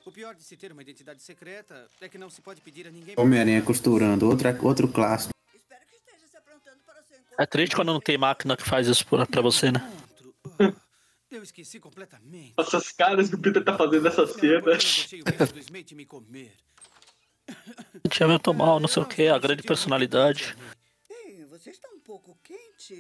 [0.06, 2.90] O pior de se ter uma identidade secreta é que não se pode pedir a
[2.90, 3.14] ninguém.
[3.18, 5.34] Homem-Aranha costurando, outra, outro clássico.
[7.38, 9.90] É triste quando não tem máquina que faz isso pra, pra você, né?
[11.30, 12.54] Eu esqueci completamente.
[12.58, 14.76] Essas caras que o Peter tá fazendo nessa cena.
[18.10, 20.56] Tinha muito mal, não sei o que, a grande personalidade.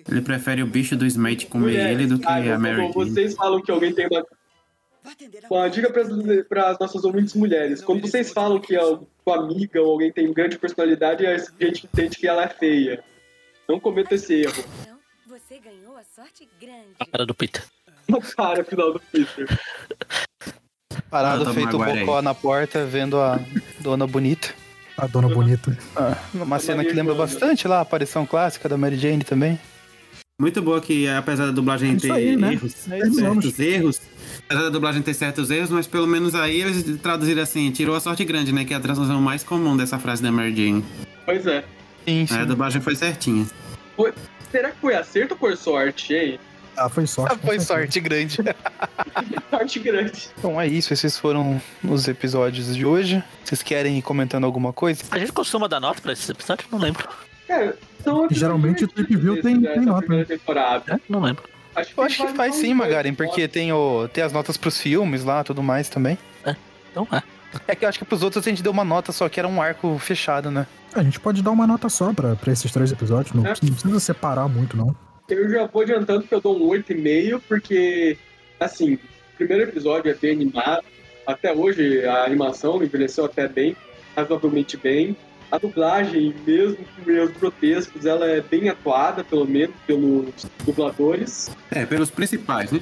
[0.08, 3.06] Ele prefere o bicho do Smite comer Mulheres, ele do que ai, a Mary favor.
[3.06, 4.24] Vocês falam que alguém tem uma.
[5.50, 5.90] Uma dica
[6.48, 7.82] para as nossas ouvintes mulheres.
[7.82, 12.18] Quando vocês falam que a sua amiga ou alguém tem grande personalidade, a gente entende
[12.18, 13.02] que ela é feia.
[13.68, 14.62] Não cometa esse erro.
[15.26, 16.94] Você ganhou a sorte grande.
[16.98, 17.64] A cara do Peter.
[18.08, 19.46] Não para, final do Peter.
[21.08, 22.22] Parado Tom feito bocó aí.
[22.22, 23.40] na porta, vendo a
[23.80, 24.54] dona bonita.
[24.96, 25.76] A dona bonita.
[25.96, 29.58] Ah, uma cena que lembra bastante lá, a aparição clássica da Mary Jane também.
[30.40, 32.54] Muito boa que, apesar da dublagem Isso ter aí, né?
[32.54, 34.00] erros, É certos erros,
[34.46, 38.00] apesar da dublagem ter certos erros, mas pelo menos aí eles traduziram assim, tirou a
[38.00, 38.64] sorte grande, né?
[38.64, 40.82] Que é a tradução mais comum dessa frase da Mary Jane.
[41.26, 41.62] Pois é.
[42.08, 43.46] Sim, Aí a dublagem foi certinha.
[43.94, 44.14] Foi-
[44.50, 46.40] Será que foi acerto ou por sorte, hein?
[46.74, 47.38] Ah, foi sorte.
[47.44, 48.38] Foi sorte grande.
[49.50, 50.28] sorte grande.
[50.38, 53.22] Então é isso, esses foram os episódios de hoje.
[53.44, 55.02] Vocês querem ir comentando alguma coisa?
[55.10, 56.66] A gente costuma dar nota pra esse episódio?
[56.72, 57.06] Não lembro.
[57.50, 60.24] É, são Geralmente o Trip View tem, tem nota.
[60.24, 61.00] temporada.
[61.08, 61.42] Não lembro.
[61.74, 65.24] Acho Eu acho que faz sim, Magaren, porque tem, o, tem as notas pros filmes
[65.24, 66.16] lá, tudo mais também.
[66.44, 66.54] É,
[66.90, 67.22] então é.
[67.66, 69.48] É que eu acho que pros outros a gente deu uma nota só, que era
[69.48, 70.66] um arco fechado, né?
[70.94, 73.34] A gente pode dar uma nota só pra, pra esses três episódios.
[73.34, 73.54] Não, É.
[73.62, 74.94] não precisa separar muito, não.
[75.28, 78.16] Eu já vou adiantando que eu dou um 8,5, porque,
[78.58, 80.84] assim, o primeiro episódio é bem animado.
[81.26, 83.76] Até hoje a animação envelheceu até bem,
[84.16, 85.16] razoavelmente bem.
[85.50, 90.28] A dublagem, mesmo com erros grotescos, ela é bem atuada, pelo menos, pelos
[90.64, 91.50] dubladores.
[91.70, 92.80] É, pelos principais, né?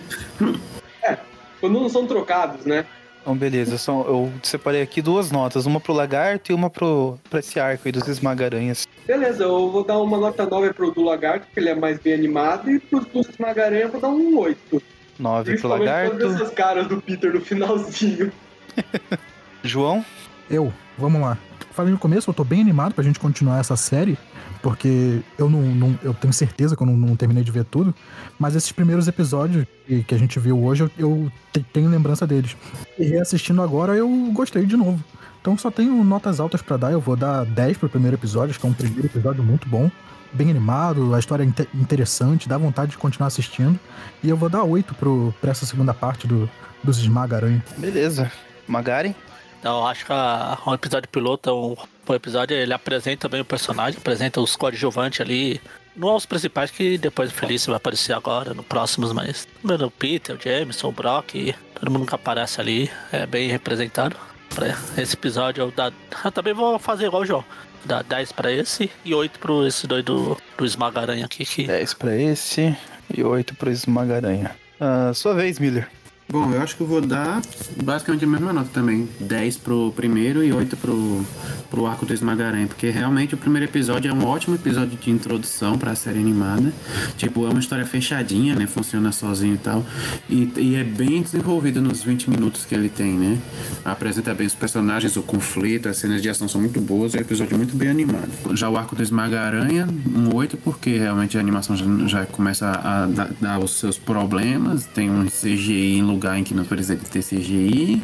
[1.60, 2.84] Quando não são trocados, né?
[3.28, 3.76] Então, beleza.
[3.76, 7.82] Só, eu separei aqui duas notas, uma pro Lagarto e uma pro, pra esse arco
[7.86, 8.86] aí dos Esmagaranhas.
[9.06, 12.14] Beleza, eu vou dar uma nota 9 pro do Lagarto, porque ele é mais bem
[12.14, 14.82] animado, e pro do Magaranha eu vou dar um 8.
[15.18, 16.18] 9 pro Lagarto.
[16.18, 18.32] todas essas caras do Peter no finalzinho.
[19.62, 20.04] João?
[20.50, 21.36] Eu, vamos lá.
[21.72, 24.18] Falei no começo, eu tô bem animado pra gente continuar essa série,
[24.62, 27.94] porque eu não, não- eu tenho certeza que eu não, não terminei de ver tudo,
[28.38, 32.26] mas esses primeiros episódios que, que a gente viu hoje, eu, eu te- tenho lembrança
[32.26, 32.56] deles.
[32.98, 35.02] E reassistindo agora, eu gostei de novo.
[35.40, 38.58] Então só tenho notas altas pra dar, eu vou dar 10 pro primeiro episódio, acho
[38.60, 39.88] que é um primeiro episódio muito bom,
[40.32, 43.78] bem animado, a história é inte- interessante, dá vontade de continuar assistindo,
[44.22, 46.50] e eu vou dar 8 pro, pra essa segunda parte do,
[46.82, 47.62] dos Esmaga-Aranha.
[47.76, 48.32] Beleza.
[48.66, 49.14] Magaren?
[49.58, 51.76] Então, acho que o episódio piloto é um
[52.06, 52.56] bom episódio.
[52.56, 55.60] Ele apresenta bem o personagem, apresenta os coadjuvantes ali.
[55.96, 59.48] Não os principais, que depois o Felício vai aparecer agora, no próximos, mas.
[59.64, 64.16] O Peter, o Jameson, o Brock, todo mundo que aparece ali é bem representado.
[64.54, 65.92] Pra esse episódio, eu, dá,
[66.24, 67.44] eu também vou fazer igual o João.
[67.84, 71.44] Dar 10 pra esse e 8 pro esse dois do, Esmaga-Aranha aqui.
[71.44, 71.66] Que...
[71.66, 72.76] 10 pra esse
[73.14, 74.54] e 8 pro Esmagaranha.
[74.80, 75.88] Ah, sua vez, Miller.
[76.30, 77.40] Bom, eu acho que eu vou dar
[77.82, 79.08] basicamente a mesma nota também.
[79.18, 81.24] 10 pro primeiro e 8 pro,
[81.70, 82.66] pro Arco do Esmagaranha.
[82.66, 86.70] Porque realmente o primeiro episódio é um ótimo episódio de introdução pra série animada.
[87.16, 88.66] Tipo, é uma história fechadinha, né?
[88.66, 89.82] Funciona sozinho e tal.
[90.28, 93.38] E, e é bem desenvolvido nos 20 minutos que ele tem, né?
[93.82, 97.14] Apresenta bem os personagens, o conflito, as cenas de ação são muito boas.
[97.14, 98.28] É um episódio muito bem animado.
[98.54, 103.06] Já o Arco do Esmagaranha, um 8, porque realmente a animação já, já começa a
[103.06, 104.84] dar, dar os seus problemas.
[104.84, 108.02] Tem um CGI em lugar em que não precisa de ter CGI.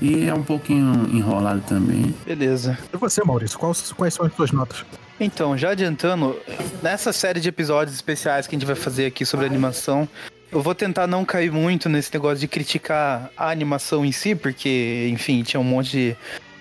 [0.00, 2.14] E é um pouquinho enrolado também.
[2.26, 2.78] Beleza.
[2.92, 4.84] E você, Maurício, quais, quais são as suas notas?
[5.18, 6.36] Então, já adiantando,
[6.82, 10.08] nessa série de episódios especiais que a gente vai fazer aqui sobre animação,
[10.50, 15.08] eu vou tentar não cair muito nesse negócio de criticar a animação em si, porque,
[15.10, 16.16] enfim, tinha um monte de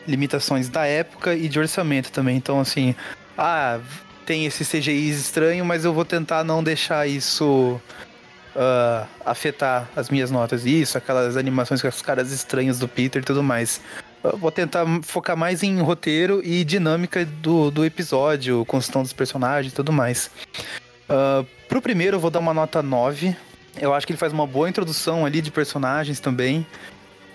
[0.07, 2.38] limitações da época e de orçamento também.
[2.38, 2.95] Então, assim,
[3.38, 3.80] ah,
[4.25, 7.80] tem esse CGI estranho, mas eu vou tentar não deixar isso
[8.55, 10.65] uh, afetar as minhas notas.
[10.65, 13.81] Isso, aquelas animações com os caras estranhos do Peter e tudo mais.
[14.23, 19.73] Eu vou tentar focar mais em roteiro e dinâmica do, do episódio, construção dos personagens
[19.73, 20.31] e tudo mais.
[21.09, 23.35] Uh, pro primeiro, eu vou dar uma nota 9.
[23.81, 26.65] Eu acho que ele faz uma boa introdução ali de personagens também.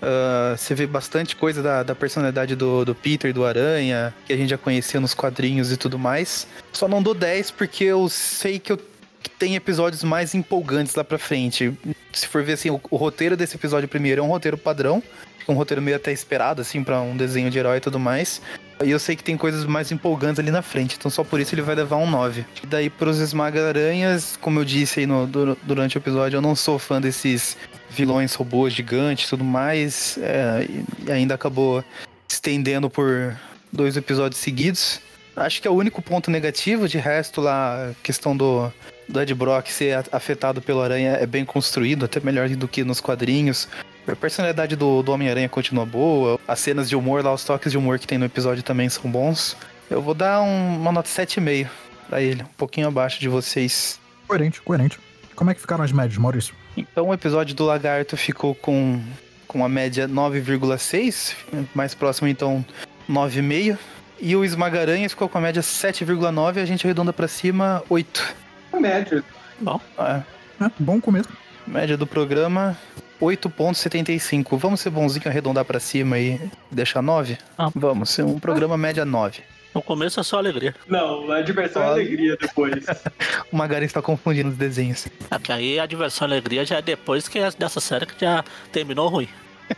[0.00, 4.36] Uh, você vê bastante coisa da, da personalidade do, do Peter do Aranha, que a
[4.36, 6.46] gente já conhecia nos quadrinhos e tudo mais.
[6.72, 8.80] Só não dou 10 porque eu sei que eu
[9.22, 11.76] que tem episódios mais empolgantes lá pra frente.
[12.12, 15.02] Se for ver assim, o, o roteiro desse episódio primeiro é um roteiro padrão,
[15.48, 18.40] um roteiro meio até esperado, assim, para um desenho de herói e tudo mais.
[18.84, 21.54] E eu sei que tem coisas mais empolgantes ali na frente, então só por isso
[21.54, 22.44] ele vai levar um 9.
[22.62, 25.26] E daí pros esmaga-aranhas, como eu disse aí no,
[25.62, 27.56] durante o episódio, eu não sou fã desses
[27.90, 30.16] vilões robôs gigantes e tudo mais.
[30.18, 30.66] É,
[31.06, 31.82] e ainda acabou
[32.28, 33.36] estendendo por
[33.72, 35.00] dois episódios seguidos.
[35.34, 38.72] Acho que é o único ponto negativo, de resto lá, a questão do,
[39.08, 43.00] do Ed Brock ser afetado pelo Aranha é bem construído, até melhor do que nos
[43.00, 43.68] quadrinhos.
[44.06, 47.78] A personalidade do, do Homem-Aranha continua boa, as cenas de humor lá, os toques de
[47.78, 49.56] humor que tem no episódio também são bons.
[49.90, 51.68] Eu vou dar um, uma nota 7,5
[52.08, 54.00] pra ele, um pouquinho abaixo de vocês.
[54.26, 54.98] Coerente, coerente.
[55.34, 56.54] Como é que ficaram as médias, Maurício?
[56.76, 59.00] Então o episódio do Lagarto ficou com,
[59.46, 61.34] com a média 9,6,
[61.74, 62.64] mais próximo então
[63.08, 63.78] 9,5.
[64.20, 68.47] E o Esmagaranha ficou com a média 7,9 a gente arredonda para cima 8.
[68.78, 69.22] Média.
[69.60, 70.22] Bom, é.
[70.64, 70.70] é.
[70.78, 71.28] Bom começo.
[71.66, 72.76] Média do programa
[73.20, 74.56] 8.75.
[74.56, 76.40] Vamos ser bonzinho arredondar para cima e
[76.70, 77.38] deixar 9?
[77.56, 77.70] Ah.
[77.74, 79.42] Vamos, ser um programa média 9.
[79.74, 80.74] No começo é só alegria.
[80.86, 82.84] Não, a diversão é alegria depois.
[83.52, 85.06] o Magari está confundindo os desenhos.
[85.30, 88.18] É que aí a diversão e alegria já é depois que é dessa série que
[88.20, 89.28] já terminou ruim.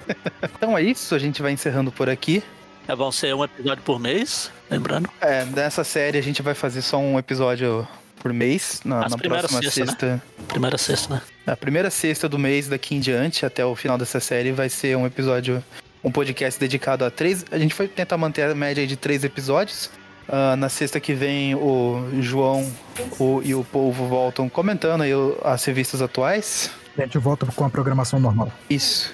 [0.43, 2.43] então é isso, a gente vai encerrando por aqui.
[2.87, 5.09] É, vão ser um episódio por mês, lembrando.
[5.21, 7.87] É, dessa série a gente vai fazer só um episódio
[8.21, 9.87] por mês, na, na próxima sexta.
[9.87, 10.07] sexta.
[10.07, 10.21] Né?
[10.47, 11.23] Primeira sexta, né?
[11.47, 14.97] A primeira sexta do mês daqui em diante, até o final dessa série, vai ser
[14.97, 15.65] um episódio,
[16.05, 17.45] um podcast dedicado a três.
[17.51, 19.91] A gente vai tentar manter a média de três episódios.
[20.29, 22.71] Uh, na sexta que vem, o João
[23.19, 25.11] o, e o Povo voltam comentando aí
[25.43, 26.71] as revistas atuais.
[26.97, 28.53] A gente volta com a programação normal.
[28.69, 29.13] Isso.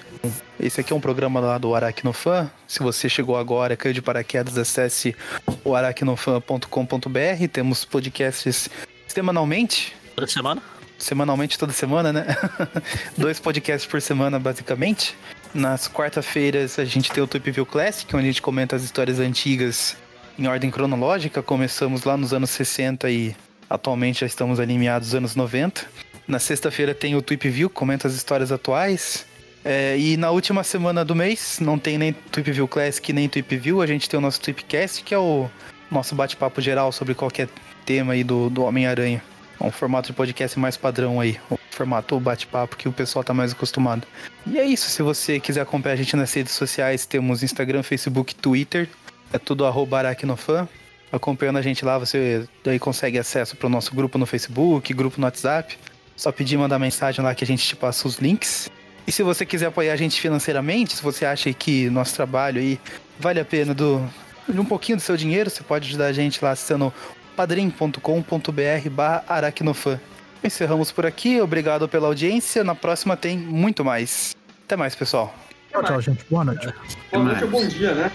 [0.59, 2.51] Esse aqui é um programa lá do Aracnofan.
[2.67, 5.15] Se você chegou agora, caiu de paraquedas, acesse
[5.63, 7.47] o aracnofan.com.br.
[7.51, 8.69] Temos podcasts
[9.07, 9.95] semanalmente.
[10.15, 10.61] Toda semana?
[10.97, 12.25] Semanalmente, toda semana, né?
[13.17, 15.15] Dois podcasts por semana, basicamente.
[15.53, 19.19] Nas quarta-feiras a gente tem o Tweep View Classic, onde a gente comenta as histórias
[19.19, 19.95] antigas
[20.37, 21.41] em ordem cronológica.
[21.41, 23.35] Começamos lá nos anos 60 e
[23.69, 25.85] atualmente já estamos ali meados dos anos 90.
[26.27, 29.25] Na sexta-feira tem o Tweep View, comenta as histórias atuais.
[29.63, 33.57] É, e na última semana do mês, não tem nem Tweep View Classic nem Tweep
[33.57, 35.49] View, a gente tem o nosso Tweepcast, que é o
[35.91, 37.49] nosso bate-papo geral sobre qualquer
[37.87, 39.23] tema aí do, do Homem-Aranha.
[39.59, 43.33] É um formato de podcast mais padrão aí, o formato bate-papo que o pessoal tá
[43.33, 44.05] mais acostumado.
[44.45, 48.35] E é isso, se você quiser acompanhar a gente nas redes sociais, temos Instagram, Facebook,
[48.35, 48.87] Twitter,
[49.31, 50.67] é tudo arroba aracnofan.
[51.11, 55.19] Acompanhando a gente lá, você daí consegue acesso para o nosso grupo no Facebook, grupo
[55.19, 55.77] no WhatsApp.
[56.17, 58.69] Só pedir mandar mensagem lá que a gente te passa os links.
[59.07, 62.77] E se você quiser apoiar a gente financeiramente, se você acha que nosso trabalho aí
[63.17, 64.03] vale a pena do,
[64.49, 66.93] um pouquinho do seu dinheiro, você pode ajudar a gente lá acessando
[67.37, 69.99] padrim.com.br barra aracnofan.
[70.43, 72.63] Encerramos por aqui, obrigado pela audiência.
[72.63, 74.35] Na próxima tem muito mais.
[74.65, 75.33] Até mais, pessoal.
[75.69, 76.25] Tchau, tchau, gente.
[76.29, 76.73] Boa noite.
[77.11, 78.11] Boa noite ou bom dia, né?